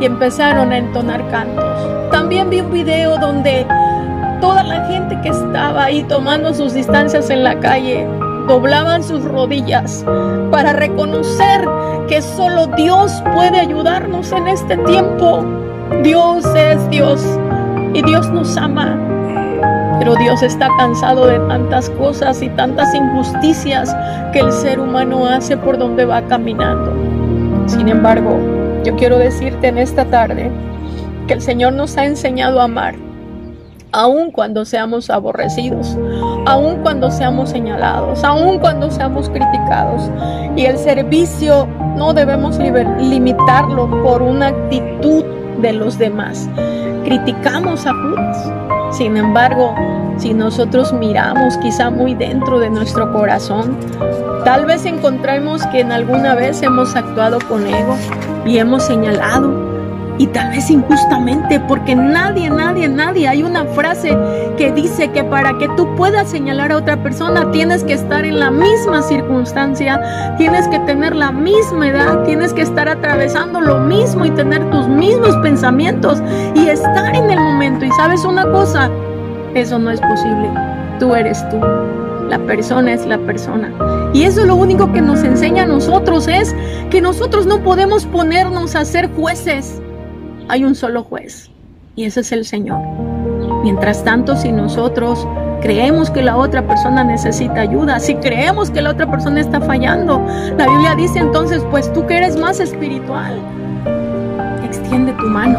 y 0.01 0.07
empezaron 0.07 0.73
a 0.73 0.79
entonar 0.79 1.25
cantos. 1.31 2.11
También 2.11 2.51
vi 2.51 2.61
un 2.61 2.73
video 2.73 3.17
donde 3.19 3.65
toda 4.41 4.65
la 4.65 4.85
gente 4.87 5.21
que 5.23 5.29
estaba 5.29 5.85
ahí 5.85 6.03
tomando 6.03 6.53
sus 6.53 6.75
distancias 6.75 7.31
en 7.31 7.45
la 7.45 7.61
calle 7.61 8.09
doblaban 8.47 9.03
sus 9.03 9.25
rodillas 9.25 10.05
para 10.51 10.73
reconocer 10.73 11.67
que 12.09 12.21
solo 12.23 12.67
Dios 12.69 13.23
puede 13.35 13.61
ayudarnos 13.61 14.33
en 14.33 14.49
este 14.49 14.77
tiempo. 14.79 15.45
Dios 16.03 16.45
es 16.55 16.91
Dios 16.91 17.25
y 17.95 18.03
Dios 18.03 18.29
nos 18.31 18.57
ama. 18.57 18.99
Pero 19.99 20.17
Dios 20.17 20.43
está 20.43 20.69
cansado 20.79 21.27
de 21.27 21.39
tantas 21.41 21.89
cosas 21.91 22.43
y 22.43 22.49
tantas 22.51 22.93
injusticias 22.95 23.95
que 24.33 24.41
el 24.41 24.51
ser 24.53 24.81
humano 24.81 25.27
hace 25.27 25.57
por 25.57 25.79
donde 25.79 26.05
va 26.05 26.23
caminando. 26.23 26.93
Sin 27.67 27.89
embargo, 27.89 28.37
yo 28.85 28.97
quiero 28.97 29.19
decirte 29.19 29.69
en 29.69 29.79
esta 29.79 30.05
tarde 30.07 30.51
que 31.29 31.35
el 31.35 31.41
Señor 31.41 31.75
nos 31.75 31.97
ha 31.97 32.05
enseñado 32.05 32.61
a 32.61 32.65
amar 32.65 32.97
aun 33.93 34.31
cuando 34.31 34.65
seamos 34.65 35.11
aborrecidos, 35.11 35.97
aun 36.47 36.83
cuando 36.83 37.11
seamos 37.11 37.51
señalados, 37.51 38.25
aun 38.25 38.59
cuando 38.59 38.91
seamos 38.91 39.29
criticados. 39.29 40.11
Y 40.57 40.65
el 40.65 40.79
servicio 40.79 41.69
no 41.97 42.13
debemos 42.15 42.59
limitarlo 42.59 43.89
por 44.03 44.23
una 44.23 44.49
actitud 44.49 45.25
de 45.61 45.73
los 45.75 45.99
demás. 45.99 46.49
Criticamos 47.05 47.87
a 47.87 47.93
Judas. 47.93 48.53
Sin 48.97 49.17
embargo, 49.17 49.75
si 50.19 50.35
nosotros 50.35 50.93
miramos 50.93 51.57
quizá 51.59 51.91
muy 51.91 52.15
dentro 52.15 52.59
de 52.59 52.71
nuestro 52.71 53.13
corazón, 53.13 53.77
tal 54.45 54.67
vez 54.67 54.85
encontremos 54.85 55.67
que 55.67 55.81
en 55.81 55.93
alguna 55.93 56.35
vez 56.35 56.63
hemos 56.63 56.95
actuado 56.95 57.39
con 57.49 57.67
ego 57.67 57.97
y 58.45 58.59
hemos 58.59 58.83
señalado 58.85 59.72
y 60.19 60.27
tal 60.27 60.51
vez 60.51 60.71
injustamente, 60.71 61.59
porque 61.61 61.95
nadie, 61.95 62.51
nadie, 62.51 62.89
nadie, 62.89 63.29
hay 63.29 63.43
una 63.43 63.65
frase 63.65 64.17
que 64.57 64.71
dice 64.73 65.11
que 65.11 65.25
para 65.25 65.57
que 65.59 65.69
tú 65.71 65.95
puedas 65.97 66.31
señalar 66.31 66.73
a 66.73 66.77
otra 66.77 67.03
persona 67.03 67.51
tienes 67.51 67.83
que 67.85 67.95
estar 67.95 68.25
en 68.25 68.39
la 68.39 68.51
misma 68.51 69.03
circunstancia, 69.03 70.35
tienes 70.37 70.69
que 70.69 70.79
tener 70.81 71.17
la 71.17 71.33
misma 71.33 71.89
edad, 71.89 72.23
tienes 72.25 72.53
que 72.53 72.63
estar 72.63 72.89
atravesando 72.89 73.61
lo 73.61 73.81
mismo 73.81 74.25
y 74.25 74.31
tener 74.31 74.69
tus 74.71 74.87
mismos 74.87 75.35
pensamientos 75.39 76.23
y 76.55 76.69
estar 76.69 77.15
en 77.15 77.31
el 77.31 77.41
momento. 77.41 77.85
Y 77.85 77.91
sabes 77.93 78.25
una 78.25 78.45
cosa, 78.51 78.91
eso 79.55 79.79
no 79.79 79.91
es 79.91 80.01
posible, 80.01 80.51
tú 80.99 81.15
eres 81.15 81.43
tú. 81.49 81.59
La 82.29 82.39
persona 82.39 82.95
es 82.95 83.05
la 83.05 83.19
persona. 83.19 83.71
Y 84.15 84.23
eso 84.23 84.47
lo 84.47 84.57
único 84.57 84.91
que 84.91 85.03
nos 85.03 85.23
enseña 85.23 85.65
a 85.65 85.67
nosotros 85.67 86.29
es 86.29 86.55
que 86.89 87.03
nosotros 87.03 87.45
no 87.45 87.63
podemos 87.63 88.07
ponernos 88.07 88.75
a 88.75 88.87
ser 88.87 89.11
jueces 89.11 89.82
hay 90.49 90.65
un 90.65 90.75
solo 90.75 91.05
juez 91.05 91.51
y 91.95 92.05
ese 92.05 92.21
es 92.21 92.33
el 92.33 92.45
Señor. 92.45 92.81
Mientras 93.63 94.03
tanto, 94.05 94.37
si 94.37 94.51
nosotros 94.51 95.27
creemos 95.61 96.11
que 96.11 96.23
la 96.23 96.37
otra 96.37 96.67
persona 96.67 97.05
necesita 97.05 97.61
ayuda, 97.61 98.01
si 98.01 98.15
creemos 98.17 98.71
que 98.71 98.83
la 98.83 98.91
otra 98.91 99.11
persona 99.11 99.41
está 99.41 99.61
fallando, 99.61 100.25
la 100.59 100.67
Biblia 100.67 100.95
dice 100.97 101.21
entonces, 101.21 101.63
pues 101.71 101.93
tú 101.93 102.07
que 102.07 102.17
eres 102.17 102.37
más 102.37 102.61
espiritual, 102.61 103.39
extiende 104.65 105.13
tu 105.13 105.27
mano 105.27 105.59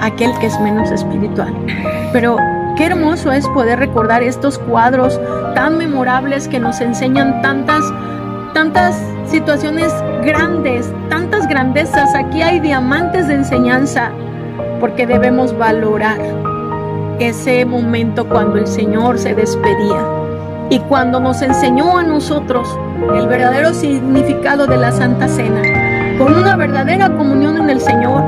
a 0.00 0.06
aquel 0.06 0.32
que 0.38 0.46
es 0.46 0.60
menos 0.60 0.90
espiritual. 0.90 1.54
Pero 2.12 2.38
qué 2.76 2.86
hermoso 2.86 3.32
es 3.32 3.46
poder 3.48 3.78
recordar 3.78 4.22
estos 4.22 4.58
cuadros 4.58 5.20
tan 5.54 5.76
memorables 5.76 6.48
que 6.48 6.58
nos 6.58 6.80
enseñan 6.80 7.42
tantas, 7.42 7.82
tantas 8.54 8.98
situaciones 9.26 9.92
grandes, 10.22 10.92
tantas 11.08 11.46
grandezas. 11.48 12.14
Aquí 12.14 12.42
hay 12.42 12.60
diamantes 12.60 13.28
de 13.28 13.34
enseñanza 13.34 14.10
porque 14.80 15.06
debemos 15.06 15.56
valorar 15.56 16.18
ese 17.18 17.64
momento 17.64 18.28
cuando 18.28 18.58
el 18.58 18.66
Señor 18.66 19.18
se 19.18 19.34
despedía 19.34 20.04
y 20.68 20.78
cuando 20.80 21.20
nos 21.20 21.42
enseñó 21.42 21.96
a 21.96 22.02
nosotros 22.02 22.68
el 23.14 23.26
verdadero 23.26 23.72
significado 23.72 24.66
de 24.66 24.76
la 24.76 24.92
Santa 24.92 25.28
Cena, 25.28 25.62
con 26.18 26.34
una 26.34 26.56
verdadera 26.56 27.08
comunión 27.16 27.56
en 27.58 27.70
el 27.70 27.80
Señor, 27.80 28.22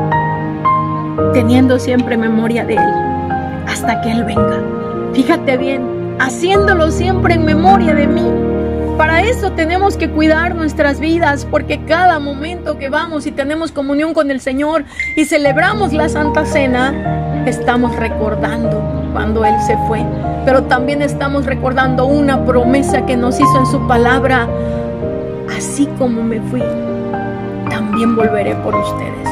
teniendo 1.32 1.78
siempre 1.78 2.16
memoria 2.16 2.64
de 2.64 2.74
Él, 2.74 2.92
hasta 3.66 4.00
que 4.02 4.12
Él 4.12 4.24
venga. 4.24 4.62
Fíjate 5.12 5.56
bien, 5.56 6.16
haciéndolo 6.20 6.90
siempre 6.90 7.34
en 7.34 7.44
memoria 7.44 7.94
de 7.94 8.06
mí. 8.06 8.47
Para 8.98 9.22
eso 9.22 9.52
tenemos 9.52 9.96
que 9.96 10.10
cuidar 10.10 10.56
nuestras 10.56 10.98
vidas, 10.98 11.46
porque 11.48 11.84
cada 11.84 12.18
momento 12.18 12.78
que 12.78 12.88
vamos 12.88 13.28
y 13.28 13.30
tenemos 13.30 13.70
comunión 13.70 14.12
con 14.12 14.32
el 14.32 14.40
Señor 14.40 14.84
y 15.14 15.24
celebramos 15.24 15.92
la 15.92 16.08
Santa 16.08 16.44
Cena, 16.44 17.44
estamos 17.46 17.94
recordando 17.94 18.82
cuando 19.12 19.44
Él 19.44 19.54
se 19.68 19.76
fue, 19.86 20.04
pero 20.44 20.64
también 20.64 21.00
estamos 21.00 21.46
recordando 21.46 22.06
una 22.06 22.44
promesa 22.44 23.06
que 23.06 23.16
nos 23.16 23.38
hizo 23.38 23.58
en 23.60 23.66
su 23.66 23.86
palabra, 23.86 24.48
así 25.56 25.86
como 25.96 26.24
me 26.24 26.40
fui, 26.40 26.64
también 27.70 28.16
volveré 28.16 28.56
por 28.56 28.74
ustedes. 28.74 29.28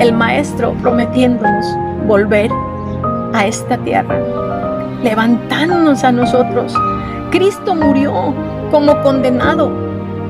El 0.00 0.14
Maestro 0.14 0.72
prometiéndonos 0.80 1.66
volver 2.06 2.50
a 3.34 3.44
esta 3.44 3.76
tierra, 3.76 4.18
levantándonos 5.02 6.02
a 6.04 6.10
nosotros. 6.10 6.74
Cristo 7.30 7.74
murió 7.74 8.32
como 8.74 9.00
condenado 9.02 9.70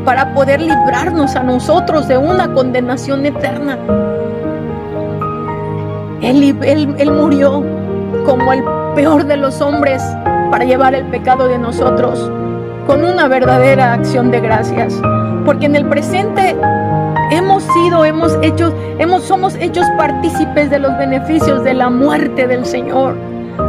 para 0.04 0.34
poder 0.34 0.60
librarnos 0.60 1.34
a 1.34 1.42
nosotros 1.42 2.06
de 2.08 2.18
una 2.18 2.52
condenación 2.52 3.24
eterna. 3.24 3.78
Él, 6.20 7.10
murió 7.10 7.64
como 8.26 8.52
el 8.52 8.62
peor 8.94 9.24
de 9.24 9.38
los 9.38 9.62
hombres 9.62 10.02
para 10.50 10.66
llevar 10.66 10.94
el 10.94 11.06
pecado 11.06 11.48
de 11.48 11.58
nosotros 11.58 12.30
con 12.86 13.02
una 13.02 13.28
verdadera 13.28 13.94
acción 13.94 14.30
de 14.30 14.40
gracias. 14.40 15.00
Porque 15.46 15.64
en 15.64 15.76
el 15.76 15.86
presente 15.86 16.54
hemos 17.30 17.62
sido, 17.62 18.04
hemos 18.04 18.36
hecho, 18.42 18.74
hemos, 18.98 19.22
somos 19.22 19.54
hechos 19.54 19.86
partícipes 19.96 20.68
de 20.68 20.80
los 20.80 20.94
beneficios 20.98 21.64
de 21.64 21.72
la 21.72 21.88
muerte 21.88 22.46
del 22.46 22.66
Señor. 22.66 23.16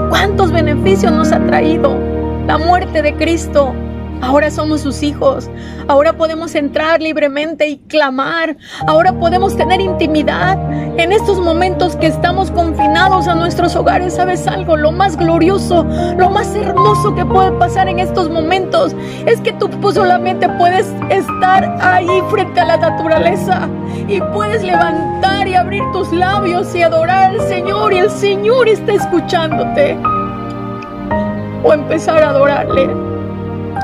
¿Cuántos 0.10 0.52
beneficios 0.52 1.14
nos 1.14 1.32
ha 1.32 1.40
traído 1.46 1.98
la 2.46 2.58
muerte 2.58 3.02
de 3.02 3.14
Cristo? 3.14 3.74
Ahora 4.22 4.50
somos 4.50 4.82
sus 4.82 5.04
hijos. 5.04 5.50
Ahora 5.88 6.14
podemos 6.14 6.56
entrar 6.56 7.02
libremente 7.02 7.68
y 7.68 7.78
clamar. 7.78 8.58
Ahora 8.88 9.14
podemos 9.14 9.56
tener 9.56 9.82
intimidad. 9.82 10.58
En 11.00 11.12
estos 11.12 11.40
momentos 11.40 11.96
que 11.96 12.08
estamos 12.08 12.50
confinados 12.52 13.28
a 13.28 13.36
nuestros 13.36 13.76
hogares, 13.76 14.16
¿sabes 14.16 14.48
algo? 14.48 14.78
Lo 14.78 14.92
más 14.92 15.18
glorioso, 15.18 15.86
lo 16.18 16.30
más 16.30 16.56
hermoso 16.56 17.14
que 17.14 17.26
puede 17.26 17.52
pasar 17.54 17.88
en 17.90 18.00
estos 18.00 18.30
momentos 18.30 18.96
es 19.26 19.40
que 19.42 19.54
tú 19.54 19.70
solamente 19.92 20.48
puedes 20.58 20.88
estar 21.10 21.78
ahí 21.82 22.22
frente 22.30 22.60
a 22.62 22.66
la 22.66 22.78
naturaleza 22.78 23.68
y 24.08 24.20
puedes 24.34 24.64
levantar 24.64 25.48
y 25.48 25.56
abrir 25.56 25.84
tus 25.92 26.12
labios 26.12 26.74
y 26.76 26.82
adorar 26.82 27.32
al 27.32 27.42
Señor 27.42 27.94
y 27.94 28.00
el 28.00 28.10
Señor 28.10 28.70
está 28.70 28.94
escuchándote. 28.94 29.98
O 31.64 31.74
empezar 31.74 32.24
a 32.24 32.30
adorarle 32.30 33.05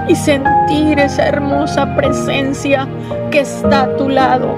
y 0.08 0.16
sentir 0.16 1.00
esa 1.00 1.28
hermosa 1.28 1.96
presencia 1.96 2.88
que 3.30 3.42
está 3.42 3.84
a 3.84 3.98
tu 3.98 4.10
lado. 4.10 4.56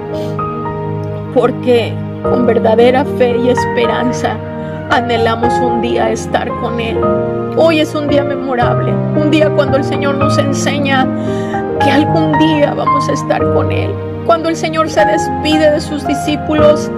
Porque 1.34 1.94
con 2.24 2.46
verdadera 2.46 3.06
fe 3.18 3.38
y 3.38 3.50
esperanza 3.50 4.38
anhelamos 4.90 5.54
un 5.56 5.82
día 5.82 6.12
estar 6.12 6.48
con 6.62 6.80
Él. 6.80 6.98
Hoy 7.58 7.80
es 7.80 7.94
un 7.96 8.08
día 8.08 8.24
memorable, 8.24 8.92
un 8.92 9.30
día 9.30 9.50
cuando 9.50 9.78
el 9.78 9.84
Señor 9.84 10.16
nos 10.16 10.38
enseña 10.38 11.08
que 11.80 11.92
algún 11.92 12.38
día 12.40 12.74
vamos 12.74 13.08
a 13.10 13.14
estar 13.14 13.42
con 13.54 13.72
Él. 13.72 13.92
Cuando 14.26 14.50
el 14.50 14.56
Señor 14.56 14.90
se 14.90 15.06
despide 15.06 15.72
de 15.72 15.82
sus 15.82 16.08
discípulos 16.08 16.90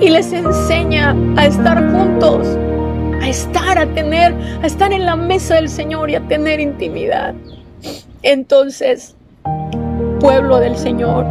y 0.00 0.08
les 0.08 0.32
enseña 0.32 1.14
a 1.36 1.46
estar 1.46 1.92
juntos 1.92 2.58
a 3.22 3.28
estar, 3.28 3.78
a 3.78 3.86
tener, 3.86 4.34
a 4.62 4.66
estar 4.66 4.92
en 4.92 5.06
la 5.06 5.14
mesa 5.14 5.54
del 5.54 5.68
Señor 5.68 6.10
y 6.10 6.16
a 6.16 6.20
tener 6.26 6.58
intimidad. 6.58 7.34
Entonces, 8.22 9.16
pueblo 10.20 10.58
del 10.58 10.76
Señor, 10.76 11.24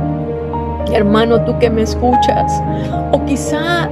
hermano, 0.94 1.44
tú 1.44 1.60
que 1.60 1.70
me 1.70 1.82
escuchas, 1.82 2.52
o 3.12 3.24
quizá 3.26 3.90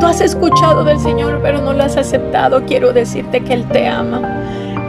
tú 0.00 0.06
has 0.06 0.20
escuchado 0.20 0.84
del 0.84 0.98
Señor 0.98 1.40
pero 1.42 1.60
no 1.60 1.72
lo 1.74 1.84
has 1.84 1.96
aceptado, 1.96 2.64
quiero 2.64 2.92
decirte 2.92 3.42
que 3.44 3.52
Él 3.52 3.68
te 3.68 3.86
ama. 3.86 4.20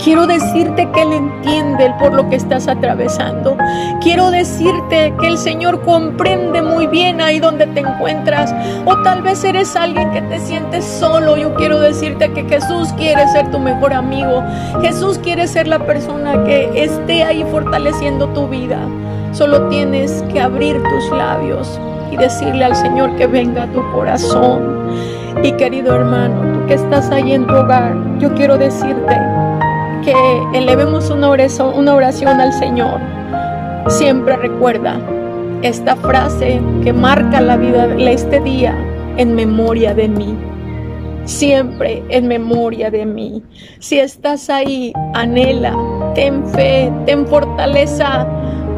Quiero 0.02 0.28
decirte 0.28 0.90
que 0.92 1.02
Él 1.02 1.14
entiende 1.14 1.94
por 2.00 2.14
lo 2.14 2.30
que 2.30 2.36
estás 2.36 2.68
atravesando. 2.68 3.58
Quiero 4.02 4.32
decirte 4.32 5.14
que 5.20 5.28
el 5.28 5.38
Señor 5.38 5.82
comprende 5.82 6.62
muy 6.62 6.88
bien 6.88 7.22
ahí 7.22 7.40
donde 7.40 7.68
te 7.68 7.82
encuentras. 7.82 8.54
O 8.86 9.02
tal 9.04 9.22
vez 9.22 9.44
eres 9.44 9.76
alguien 9.76 10.12
que 10.12 10.22
te 10.22 10.40
sientes 10.40 10.84
solo. 10.86 11.38
Yo 11.38 11.54
quiero 11.56 11.80
decirte 11.80 12.32
que 12.34 12.44
Jesús 12.44 12.94
quiere 12.94 13.28
ser 13.30 13.50
tu 13.52 13.60
mejor 13.60 13.94
amigo. 13.94 14.44
Jesús 14.82 15.20
quiere 15.20 15.48
ser 15.48 15.68
la 15.68 15.80
persona 15.80 16.44
que 16.44 16.84
esté 16.84 17.24
ahí 17.24 17.46
fortaleciendo 17.50 18.28
tu 18.30 18.48
vida. 18.48 18.80
Solo 19.32 19.68
tienes 19.70 20.24
que 20.32 20.42
abrir 20.42 20.82
tus 20.84 21.18
labios 21.18 21.80
y 22.12 22.18
decirle 22.18 22.66
al 22.66 22.76
Señor 22.76 23.16
que 23.16 23.28
venga 23.28 23.64
a 23.64 23.68
tu 23.68 23.82
corazón. 23.92 24.74
Y 25.44 25.52
querido 25.54 25.96
hermano, 25.96 26.54
tú 26.54 26.68
que 26.68 26.76
estás 26.76 27.10
ahí 27.10 27.34
en 27.34 27.48
tu 27.48 27.56
hogar, 27.56 27.96
yo 28.20 28.34
quiero 28.36 28.58
decirte 28.58 29.33
que 30.04 30.14
elevemos 30.54 31.10
una 31.10 31.30
oración, 31.30 31.74
una 31.78 31.94
oración 31.96 32.40
al 32.40 32.54
Señor, 32.54 33.00
siempre 33.88 34.36
recuerda 34.38 35.00
esta 35.62 35.96
frase 35.96 36.62
que 36.84 36.94
marca 36.94 37.40
la 37.42 37.58
vida 37.58 37.88
de 37.88 38.12
este 38.12 38.40
día 38.42 38.76
en 39.18 39.36
memoria 39.36 39.94
de 39.94 40.08
mí. 40.10 40.36
Siempre 41.26 42.04
en 42.10 42.28
memoria 42.28 42.92
de 42.92 43.06
mí. 43.06 43.44
Si 43.80 43.98
estás 43.98 44.50
ahí, 44.50 44.92
anhela, 45.14 45.74
ten 46.16 46.46
fe, 46.48 46.92
ten 47.06 47.26
fortaleza, 47.26 48.28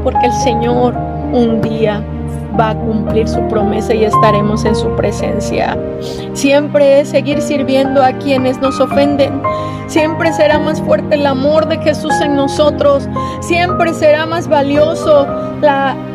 porque 0.03 0.27
el 0.27 0.33
Señor 0.33 0.95
un 1.33 1.59
día 1.61 2.03
va 2.60 2.72
a 2.72 2.76
cumplir 2.76 3.28
su 3.28 3.46
promesa 3.48 3.94
y 3.94 4.06
estaremos 4.06 4.65
en 4.65 4.76
su 4.76 4.89
presencia. 4.96 5.78
Siempre 6.34 7.00
es 7.00 7.10
seguir 7.10 7.41
sirviendo 7.41 8.04
a 8.04 8.13
quienes 8.13 8.60
nos 8.60 8.80
ofenden. 8.80 9.41
Siempre 9.88 10.34
será 10.34 10.60
más 10.60 10.82
fuerte 10.82 11.15
el 11.15 11.26
amor 11.26 11.68
de 11.68 11.78
Jesús 11.78 12.13
en 12.22 12.36
nosotros. 12.36 13.08
Siempre 13.41 13.94
será 13.94 14.26
más 14.26 14.48
valioso 14.48 15.28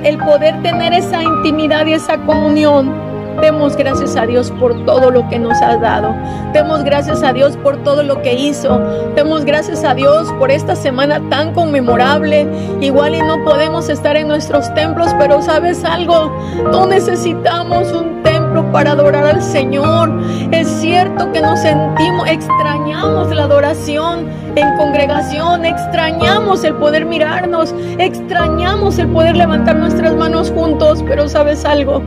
el 0.04 0.18
poder 0.18 0.62
tener 0.62 0.92
esa 0.92 1.22
intimidad 1.22 1.86
y 1.86 1.94
esa 1.94 2.18
comunión 2.18 3.09
Demos 3.40 3.76
gracias 3.76 4.16
a 4.16 4.26
Dios 4.26 4.50
por 4.50 4.84
todo 4.84 5.10
lo 5.10 5.28
que 5.28 5.38
nos 5.38 5.60
ha 5.62 5.76
dado. 5.76 6.14
Demos 6.52 6.84
gracias 6.84 7.22
a 7.22 7.32
Dios 7.32 7.56
por 7.56 7.78
todo 7.82 8.02
lo 8.02 8.20
que 8.22 8.34
hizo. 8.34 8.78
Demos 9.14 9.44
gracias 9.44 9.82
a 9.84 9.94
Dios 9.94 10.32
por 10.38 10.50
esta 10.50 10.76
semana 10.76 11.20
tan 11.30 11.54
conmemorable. 11.54 12.46
Igual 12.80 13.14
y 13.14 13.22
no 13.22 13.42
podemos 13.44 13.88
estar 13.88 14.16
en 14.16 14.28
nuestros 14.28 14.72
templos, 14.74 15.14
pero 15.18 15.40
sabes 15.42 15.84
algo, 15.84 16.30
no 16.70 16.86
necesitamos 16.86 17.92
un 17.92 18.22
templo 18.22 18.70
para 18.72 18.92
adorar 18.92 19.24
al 19.24 19.42
Señor. 19.42 20.10
Es 20.50 20.68
cierto 20.68 21.32
que 21.32 21.40
nos 21.40 21.60
sentimos, 21.60 22.28
extrañamos 22.28 23.34
la 23.34 23.44
adoración 23.44 24.26
en 24.56 24.76
congregación, 24.76 25.64
extrañamos 25.64 26.64
el 26.64 26.74
poder 26.74 27.04
mirarnos, 27.04 27.74
extrañamos 27.98 28.98
el 28.98 29.08
poder 29.08 29.36
levantar 29.36 29.76
nuestras 29.76 30.14
manos 30.16 30.50
juntos, 30.50 31.04
pero 31.06 31.28
sabes 31.28 31.64
algo, 31.64 32.02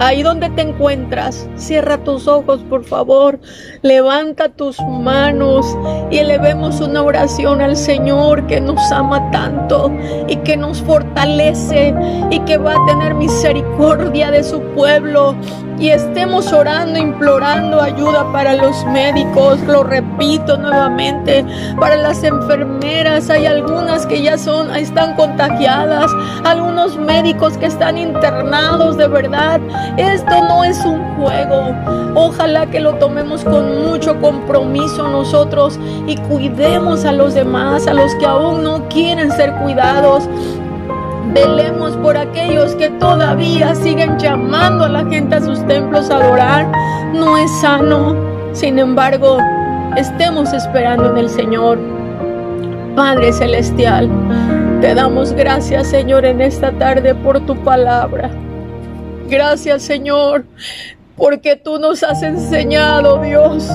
Ahí 0.00 0.24
donde 0.24 0.50
te 0.50 0.62
encuentras, 0.62 1.48
cierra 1.56 1.98
tus 1.98 2.26
ojos, 2.26 2.60
por 2.68 2.84
favor. 2.84 3.38
Levanta 3.82 4.48
tus 4.48 4.80
manos 4.80 5.66
y 6.10 6.18
elevemos 6.18 6.80
una 6.80 7.02
oración 7.02 7.60
al 7.60 7.76
Señor 7.76 8.44
que 8.48 8.60
nos 8.60 8.80
ama 8.90 9.30
tanto 9.30 9.92
y 10.26 10.36
que 10.38 10.56
nos 10.56 10.82
fortalece 10.82 11.94
y 12.30 12.40
que 12.40 12.58
va 12.58 12.72
a 12.72 12.86
tener 12.86 13.14
misericordia 13.14 14.32
de 14.32 14.42
su 14.42 14.60
pueblo. 14.74 15.36
Y 15.78 15.90
estemos 15.90 16.52
orando, 16.52 16.98
implorando 16.98 17.80
ayuda 17.80 18.30
para 18.32 18.54
los 18.54 18.84
médicos, 18.86 19.60
lo 19.62 19.84
repito 19.84 20.56
nuevamente, 20.56 21.44
para 21.84 21.98
las 21.98 22.24
enfermeras. 22.24 23.28
Hay 23.28 23.44
algunas 23.44 24.06
que 24.06 24.22
ya 24.22 24.38
son, 24.38 24.74
están 24.74 25.14
contagiadas, 25.16 26.10
algunos 26.42 26.96
médicos 26.96 27.58
que 27.58 27.66
están 27.66 27.98
internados 27.98 28.96
de 28.96 29.06
verdad 29.06 29.60
esto 29.98 30.34
no 30.48 30.64
es 30.64 30.82
un 30.86 30.98
juego. 31.16 31.74
Ojalá 32.14 32.64
que 32.70 32.80
lo 32.80 32.94
tomemos 32.94 33.44
con 33.44 33.84
mucho 33.84 34.18
compromiso 34.18 35.08
nosotros 35.08 35.78
y 36.06 36.16
cuidemos 36.16 37.04
a 37.04 37.12
los 37.12 37.34
demás, 37.34 37.86
a 37.86 37.92
los 37.92 38.14
que 38.14 38.24
aún 38.24 38.64
no 38.64 38.88
quieren 38.88 39.30
ser 39.32 39.52
cuidados. 39.56 40.26
Velemos 41.34 41.98
por 41.98 42.16
aquellos 42.16 42.74
que 42.76 42.88
todavía 42.92 43.74
siguen 43.74 44.18
llamando 44.18 44.84
a 44.84 44.88
la 44.88 45.04
gente 45.04 45.34
a 45.34 45.42
sus 45.42 45.62
templos 45.66 46.08
a 46.08 46.16
adorar. 46.16 46.72
No 47.12 47.36
es 47.36 47.50
sano. 47.60 48.16
Sin 48.54 48.78
embargo, 48.78 49.36
estemos 49.96 50.52
esperando 50.52 51.10
en 51.10 51.18
el 51.18 51.30
Señor. 51.30 51.78
Padre 52.96 53.32
Celestial, 53.32 54.08
te 54.80 54.94
damos 54.94 55.32
gracias, 55.32 55.88
Señor, 55.88 56.24
en 56.24 56.40
esta 56.40 56.70
tarde 56.72 57.14
por 57.14 57.44
tu 57.44 57.56
palabra. 57.56 58.30
Gracias 59.28 59.82
Señor, 59.82 60.44
porque 61.16 61.56
tú 61.56 61.78
nos 61.78 62.02
has 62.02 62.22
enseñado, 62.22 63.20
Dios, 63.22 63.68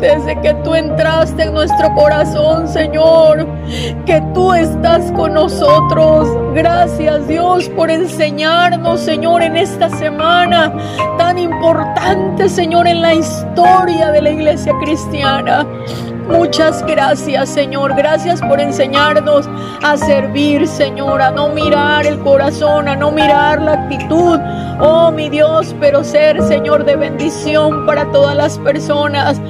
desde 0.00 0.40
que 0.40 0.54
tú 0.64 0.74
entraste 0.74 1.44
en 1.44 1.54
nuestro 1.54 1.94
corazón, 1.94 2.68
Señor, 2.68 3.46
que 4.04 4.22
tú 4.34 4.52
estás 4.52 5.10
con 5.12 5.34
nosotros. 5.34 6.28
Gracias, 6.54 7.26
Dios, 7.28 7.68
por 7.70 7.90
enseñarnos, 7.90 9.00
Señor, 9.00 9.42
en 9.42 9.56
esta 9.56 9.88
semana 9.90 10.72
tan 11.18 11.38
importante, 11.38 12.48
Señor, 12.48 12.86
en 12.86 13.02
la 13.02 13.14
historia 13.14 14.10
de 14.10 14.22
la 14.22 14.30
iglesia 14.30 14.72
cristiana. 14.82 15.66
Muchas 16.28 16.84
gracias, 16.86 17.50
Señor. 17.50 17.94
Gracias 17.94 18.40
por 18.40 18.60
enseñarnos 18.60 19.48
a 19.82 19.96
servir, 19.96 20.66
Señor, 20.66 21.22
a 21.22 21.30
no 21.30 21.50
mirar 21.50 22.04
el 22.06 22.18
corazón, 22.20 22.88
a 22.88 22.96
no 22.96 23.12
mirar 23.12 23.62
la 23.62 23.72
actitud. 23.72 24.40
Oh, 24.78 25.10
mi 25.10 25.30
Dios, 25.30 25.74
pero 25.80 26.04
ser, 26.04 26.42
Señor, 26.42 26.84
de 26.84 26.96
bendición 26.96 27.86
para 27.86 28.10
todas 28.10 28.36
las 28.36 28.58
personas. 28.58 29.40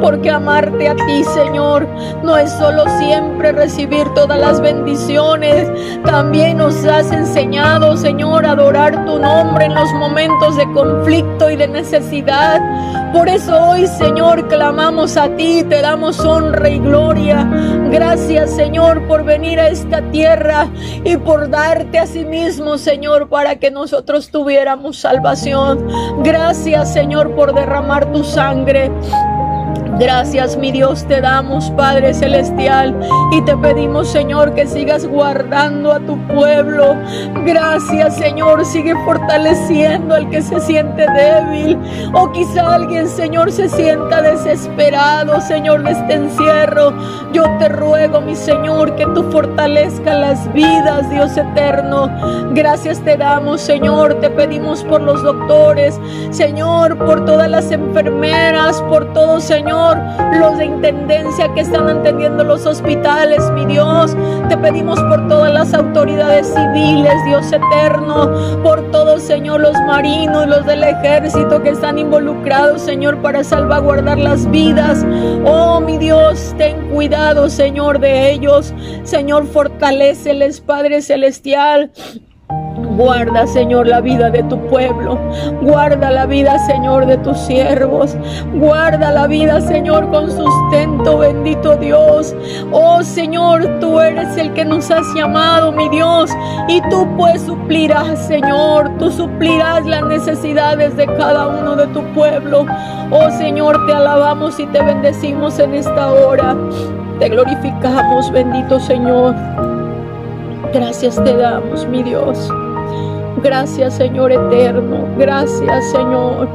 Porque 0.00 0.30
amarte 0.30 0.88
a 0.88 0.94
ti, 0.94 1.24
Señor, 1.34 1.88
no 2.22 2.36
es 2.36 2.52
solo 2.52 2.84
siempre 2.98 3.52
recibir 3.52 4.06
todas 4.14 4.38
las 4.38 4.60
bendiciones. 4.60 5.68
También 6.04 6.58
nos 6.58 6.84
has 6.84 7.10
enseñado, 7.10 7.96
Señor, 7.96 8.44
a 8.44 8.52
adorar 8.52 9.06
tu 9.06 9.18
nombre 9.18 9.64
en 9.64 9.74
los 9.74 9.92
momentos 9.94 10.56
de 10.56 10.70
conflicto 10.72 11.50
y 11.50 11.56
de 11.56 11.66
necesidad. 11.66 12.60
Por 13.12 13.28
eso 13.28 13.70
hoy, 13.70 13.86
Señor, 13.86 14.46
clamamos 14.48 15.16
a 15.16 15.28
ti, 15.30 15.64
te 15.64 15.80
damos 15.80 16.16
honra 16.26 16.68
y 16.68 16.78
gloria. 16.78 17.48
Gracias, 17.90 18.50
Señor, 18.50 19.06
por 19.06 19.24
venir 19.24 19.60
a 19.60 19.68
esta 19.68 20.02
tierra 20.10 20.68
y 21.04 21.16
por 21.16 21.48
darte 21.48 21.98
a 21.98 22.06
sí 22.06 22.24
mismo, 22.24 22.78
Señor, 22.78 23.28
para 23.28 23.56
que 23.56 23.70
nosotros 23.70 24.30
tuviéramos 24.30 24.98
salvación. 24.98 25.86
Gracias, 26.22 26.92
Señor, 26.92 27.34
por 27.34 27.54
derramar 27.54 28.12
tu 28.12 28.24
sangre. 28.24 28.90
Gracias, 29.98 30.58
mi 30.58 30.72
Dios, 30.72 31.06
te 31.06 31.22
damos, 31.22 31.70
Padre 31.70 32.12
Celestial, 32.12 32.94
y 33.32 33.40
te 33.42 33.56
pedimos, 33.56 34.08
Señor, 34.08 34.52
que 34.54 34.66
sigas 34.66 35.06
guardando 35.06 35.90
a 35.92 36.00
tu 36.00 36.18
pueblo. 36.26 36.94
Gracias, 37.46 38.16
Señor, 38.16 38.66
sigue 38.66 38.94
fortaleciendo 39.06 40.14
al 40.14 40.28
que 40.28 40.42
se 40.42 40.60
siente 40.60 41.06
débil. 41.12 41.78
O 42.12 42.30
quizá 42.32 42.74
alguien, 42.74 43.08
Señor, 43.08 43.50
se 43.50 43.70
sienta 43.70 44.20
desesperado, 44.20 45.40
Señor, 45.40 45.82
de 45.82 45.92
este 45.92 46.14
encierro. 46.14 46.92
Yo 47.32 47.44
te 47.58 47.68
ruego, 47.70 48.20
mi 48.20 48.36
Señor, 48.36 48.96
que 48.96 49.06
tú 49.06 49.22
fortalezca 49.30 50.14
las 50.14 50.52
vidas, 50.52 51.08
Dios 51.10 51.36
eterno. 51.38 52.10
Gracias 52.52 53.00
te 53.00 53.16
damos, 53.16 53.62
Señor, 53.62 54.14
te 54.20 54.28
pedimos 54.28 54.84
por 54.84 55.00
los 55.00 55.22
doctores, 55.22 55.98
Señor, 56.30 56.98
por 56.98 57.24
todas 57.24 57.48
las 57.48 57.70
enfermeras, 57.70 58.82
por 58.82 59.12
todo, 59.14 59.40
Señor 59.40 59.75
los 60.38 60.58
de 60.58 60.64
intendencia 60.66 61.52
que 61.54 61.60
están 61.60 61.88
atendiendo 61.88 62.44
los 62.44 62.66
hospitales, 62.66 63.40
mi 63.52 63.64
Dios. 63.66 64.16
Te 64.48 64.56
pedimos 64.56 65.00
por 65.00 65.28
todas 65.28 65.52
las 65.52 65.74
autoridades 65.74 66.52
civiles, 66.52 67.12
Dios 67.26 67.46
eterno, 67.52 68.62
por 68.62 68.90
todos, 68.90 69.22
Señor, 69.22 69.60
los 69.60 69.74
marinos, 69.86 70.46
los 70.46 70.66
del 70.66 70.84
ejército 70.84 71.62
que 71.62 71.70
están 71.70 71.98
involucrados, 71.98 72.82
Señor, 72.82 73.22
para 73.22 73.44
salvaguardar 73.44 74.18
las 74.18 74.50
vidas. 74.50 75.04
Oh, 75.44 75.80
mi 75.80 75.98
Dios, 75.98 76.54
ten 76.58 76.88
cuidado, 76.90 77.48
Señor, 77.48 77.98
de 77.98 78.30
ellos. 78.30 78.74
Señor, 79.04 79.46
fortaleceles, 79.46 80.60
Padre 80.60 81.02
Celestial. 81.02 81.90
Guarda, 82.76 83.46
Señor, 83.46 83.86
la 83.86 84.00
vida 84.00 84.30
de 84.30 84.42
tu 84.44 84.58
pueblo. 84.66 85.18
Guarda 85.62 86.10
la 86.10 86.26
vida, 86.26 86.58
Señor, 86.66 87.06
de 87.06 87.16
tus 87.18 87.38
siervos. 87.38 88.16
Guarda 88.54 89.12
la 89.12 89.26
vida, 89.26 89.60
Señor, 89.60 90.10
con 90.10 90.30
sustento, 90.30 91.18
bendito 91.18 91.76
Dios. 91.76 92.34
Oh, 92.72 93.02
Señor, 93.02 93.66
tú 93.80 94.00
eres 94.00 94.36
el 94.36 94.52
que 94.52 94.64
nos 94.64 94.90
has 94.90 95.06
llamado, 95.14 95.72
mi 95.72 95.88
Dios. 95.88 96.30
Y 96.68 96.80
tú 96.90 97.06
pues 97.16 97.42
suplirás, 97.42 98.26
Señor. 98.26 98.90
Tú 98.98 99.10
suplirás 99.10 99.86
las 99.86 100.04
necesidades 100.04 100.96
de 100.96 101.06
cada 101.06 101.48
uno 101.48 101.76
de 101.76 101.86
tu 101.88 102.02
pueblo. 102.12 102.66
Oh, 103.10 103.30
Señor, 103.30 103.86
te 103.86 103.94
alabamos 103.94 104.58
y 104.60 104.66
te 104.66 104.82
bendecimos 104.82 105.58
en 105.58 105.74
esta 105.74 106.12
hora. 106.12 106.56
Te 107.18 107.30
glorificamos, 107.30 108.30
bendito 108.30 108.78
Señor. 108.80 109.34
Gracias 110.72 111.16
te 111.24 111.34
damos, 111.34 111.86
mi 111.86 112.02
Dios. 112.02 112.50
Gracias 113.46 113.94
Señor 113.94 114.32
eterno. 114.32 115.06
Gracias 115.16 115.92
Señor. 115.92 116.48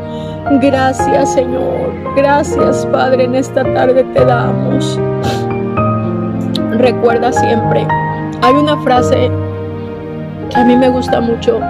Gracias 0.60 1.34
Señor. 1.34 1.94
Gracias 2.18 2.86
Padre. 2.88 3.24
En 3.24 3.36
esta 3.36 3.64
tarde 3.64 4.04
te 4.14 4.26
damos. 4.26 5.00
Recuerda 6.72 7.32
siempre. 7.32 7.88
Hay 8.42 8.56
una 8.56 8.76
frase 8.82 9.32
que 10.50 10.60
a 10.60 10.66
mí 10.66 10.76
me 10.76 10.90
gusta 10.90 11.22
mucho. 11.22 11.62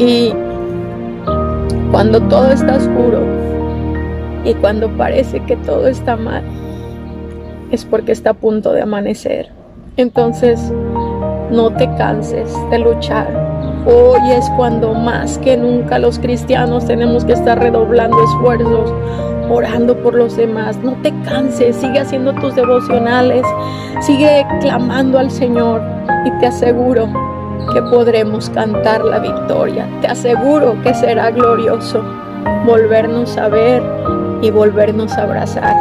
Y 0.00 0.34
cuando 1.92 2.20
todo 2.22 2.50
está 2.50 2.78
oscuro 2.78 3.20
y 4.44 4.52
cuando 4.54 4.88
parece 4.96 5.38
que 5.44 5.54
todo 5.58 5.86
está 5.86 6.16
mal, 6.16 6.42
es 7.70 7.84
porque 7.84 8.10
está 8.10 8.30
a 8.30 8.34
punto 8.34 8.72
de 8.72 8.82
amanecer. 8.82 9.52
Entonces, 9.96 10.72
no 11.52 11.70
te 11.70 11.88
canses 11.94 12.52
de 12.70 12.80
luchar 12.80 13.45
Hoy 13.88 14.32
es 14.32 14.50
cuando 14.56 14.94
más 14.94 15.38
que 15.38 15.56
nunca 15.56 16.00
los 16.00 16.18
cristianos 16.18 16.86
tenemos 16.86 17.24
que 17.24 17.34
estar 17.34 17.56
redoblando 17.56 18.16
esfuerzos, 18.20 18.92
orando 19.48 19.96
por 20.02 20.12
los 20.14 20.36
demás. 20.36 20.76
No 20.78 20.94
te 21.02 21.12
canses, 21.22 21.76
sigue 21.76 22.00
haciendo 22.00 22.32
tus 22.34 22.56
devocionales, 22.56 23.46
sigue 24.00 24.44
clamando 24.60 25.20
al 25.20 25.30
Señor 25.30 25.80
y 26.24 26.32
te 26.40 26.46
aseguro 26.46 27.06
que 27.72 27.80
podremos 27.82 28.50
cantar 28.50 29.04
la 29.04 29.20
victoria. 29.20 29.86
Te 30.00 30.08
aseguro 30.08 30.76
que 30.82 30.92
será 30.92 31.30
glorioso 31.30 32.02
volvernos 32.66 33.36
a 33.38 33.48
ver 33.48 33.84
y 34.42 34.50
volvernos 34.50 35.12
a 35.12 35.22
abrazar. 35.22 35.76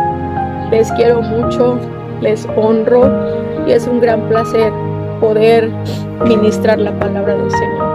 Les 0.69 0.91
quiero 0.91 1.23
mucho, 1.23 1.79
les 2.21 2.47
honro 2.55 3.09
y 3.65 3.71
es 3.71 3.87
un 3.87 3.99
gran 3.99 4.21
placer 4.29 4.71
poder 5.19 5.71
ministrar 6.27 6.77
la 6.77 6.91
palabra 6.99 7.35
del 7.35 7.49
Señor. 7.49 7.94